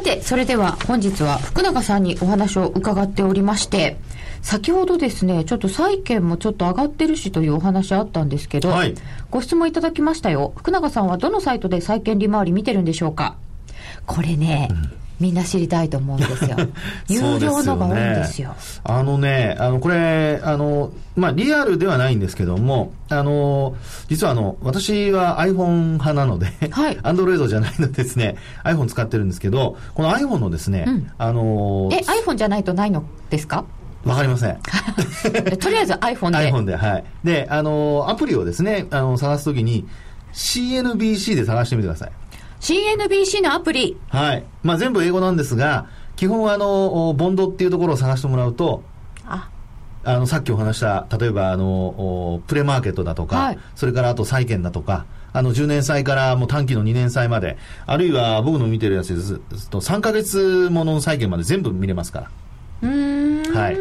[0.00, 3.98] さて、それでは本日は福永さんにお話を伺っておりまして、
[4.40, 8.94] 先ほどですね、ちょっと債券もちょっと上がってるしというお話あったんですけど、はい、
[9.30, 10.54] ご質問いただきましたよ。
[10.56, 13.36] 福永さんはどのサイトで債券利回り見てるんでしょうか？
[14.06, 16.56] これね、うんみんな知りたいと思うんですよ。
[17.08, 18.54] 有料のが多いんですよ。
[18.58, 23.76] すね、あのね、あの、これ、あの、まあ、リアルではないんですけども、あの、
[24.08, 26.96] 実はあの、私は iPhone 派なので、はい。
[27.04, 33.64] Android じゃないのですね、iPhone 使ってるんですけど、この iPhone のですね、うん、あのえ、iPhone じゃないとないのですか？
[34.04, 34.56] わかりません。
[35.60, 36.50] とりあえず iPhone で。
[36.50, 37.04] iPhone で、はい。
[37.22, 39.86] で、あの、アプリをですね、あの、探すときに、
[40.32, 42.10] CNBC で探してみてください。
[42.60, 43.96] CNBC のアプリ。
[44.08, 44.44] はい。
[44.62, 45.86] まあ全部英語なんですが、
[46.16, 48.82] 基本はあの、ボンドっていうところを探してもらうと、
[49.24, 49.50] あ
[50.04, 57.56] あの、さっきお話した、例えばあの、プレマーケットだとか、はい、それからあと債券だとか、あの、10年債からもう短期の2年債まで、
[57.86, 59.20] あるいは僕の見てるやつで
[59.56, 62.30] すと、3ヶ月ものの債券まで全部見れますから。
[62.82, 63.42] うん。
[63.54, 63.76] はい。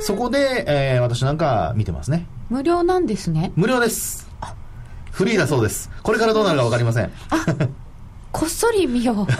[0.00, 2.26] そこで、えー、私なんか見てますね。
[2.48, 3.52] 無料なんですね。
[3.56, 4.25] 無料です。
[5.16, 5.90] フリーだそうです。
[6.02, 7.06] これからどうなるか分かりません。
[7.06, 7.10] あ
[8.32, 9.24] こっそり見よう。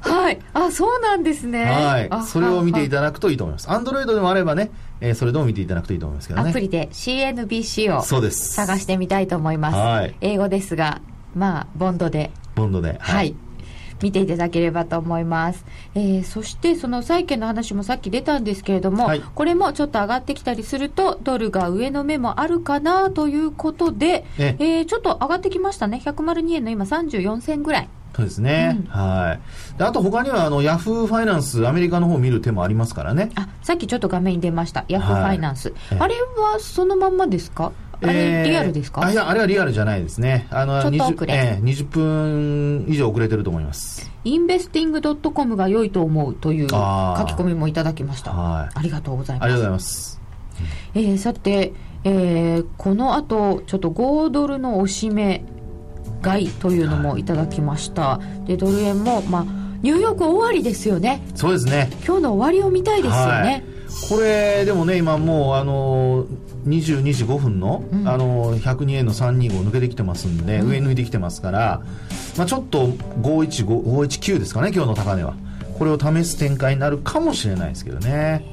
[0.00, 0.40] はい。
[0.52, 1.64] あ、そうなんですね。
[1.64, 2.10] はい。
[2.26, 3.70] それを見ていただくといいと思います。
[3.70, 6.50] アンドロイドでもあればね、えー、それでも見ていただくといいと思いますけどね。
[6.50, 8.54] アプリで CNBC をそうです。
[8.54, 9.76] 探してみたいと思います。
[9.76, 10.16] はい。
[10.20, 11.00] 英語ですが、
[11.36, 12.32] まあ、ボンドで。
[12.56, 12.88] ボンドで。
[12.88, 13.36] はい、はい
[14.02, 15.64] 見ていただければと思います。
[15.94, 26.00] えー、そしてその債券の話もさっき出たんですけれども、はい、これもちょっと上がってきたりすると、ドルが上の目もあるかなということで、ええー、ちょっと上がってきましたね。
[26.04, 27.88] 102円の今34銭ぐらい。
[28.16, 28.76] そうですね。
[28.80, 29.78] うん、はい。
[29.78, 33.30] で、あと他には、あの、ヤフーファイナンス、アメリカの方を見る手もありますからね。
[33.36, 34.84] あ、さっきちょっと画面に出ました。
[34.88, 35.72] ヤフーファイナンス。
[35.90, 37.70] はい、あれはそのまんまですか？
[38.00, 39.04] あれ、リアルですか？
[39.04, 40.46] あいや、あれはリアルじゃないですね。
[40.50, 41.34] あの、ちょっと遅れ。
[41.34, 44.10] えー、20分以上遅れてると思います。
[44.24, 48.32] インベスティングドットコムが良いと思うという書き込みもいただきました。
[48.32, 48.70] はい。
[48.74, 49.44] ありがとうございます。
[49.44, 50.20] ありがとうございます。
[50.94, 51.72] えー、さて、
[52.04, 55.44] えー、この後、ちょっと5ドルのおしめ
[56.22, 58.18] 買いというのもいただきました。
[58.18, 59.44] はい、で、ドル円も、まあ、
[59.82, 61.22] ニューヨーク終わりですよね。
[61.34, 61.88] そうですね。
[62.06, 63.32] 今日の終わりを見たいですよね。
[63.32, 63.77] はい
[64.08, 66.26] これでもね今もうあの
[66.66, 71.82] 22時5分の,、あの102円の325抜けてきてますんで、上抜いてきてますから、
[72.36, 72.88] まあ、ちょっと
[73.22, 75.34] 519519ですかね今日の高値は。
[75.78, 78.44] これを試す展開になるかもしれないですけどね。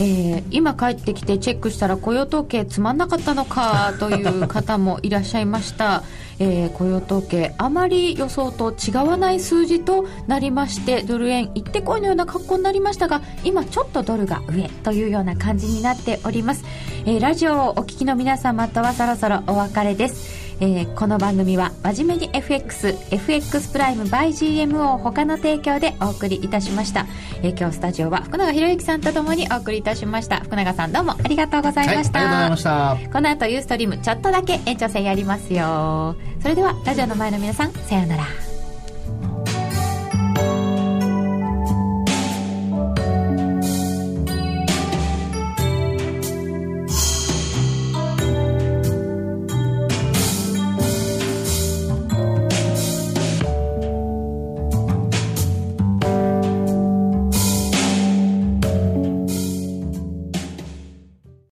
[0.00, 6.04] えー、今帰ってきてチェックしたら雇用統計つまんなかったのかという方もいらっしゃいました、
[6.40, 16.64] えー、雇用統計あまり予想と違わない数字となりましてドル円行ってこいのような格好になりましたが今ちょっとドルが上というような感じになっております、
[17.06, 20.47] えー、ラジオをお聞きの皆様とはそろそろお別れです。
[20.60, 27.06] えー、この番組は真面目に FX、FX プライム by GMO 他の提供でお送りいたしました。
[27.42, 30.40] えー、今日スタジオは福永博之さんとともにお送りいたしました。
[30.40, 32.18] 福永さんどうもありがとうございました。
[32.18, 33.12] はい、ありがとうございました。
[33.12, 36.16] この後ユーストリームちょっとだけ延長戦やりますよ。
[36.42, 38.47] それではラジオの前の皆さん、さようなら。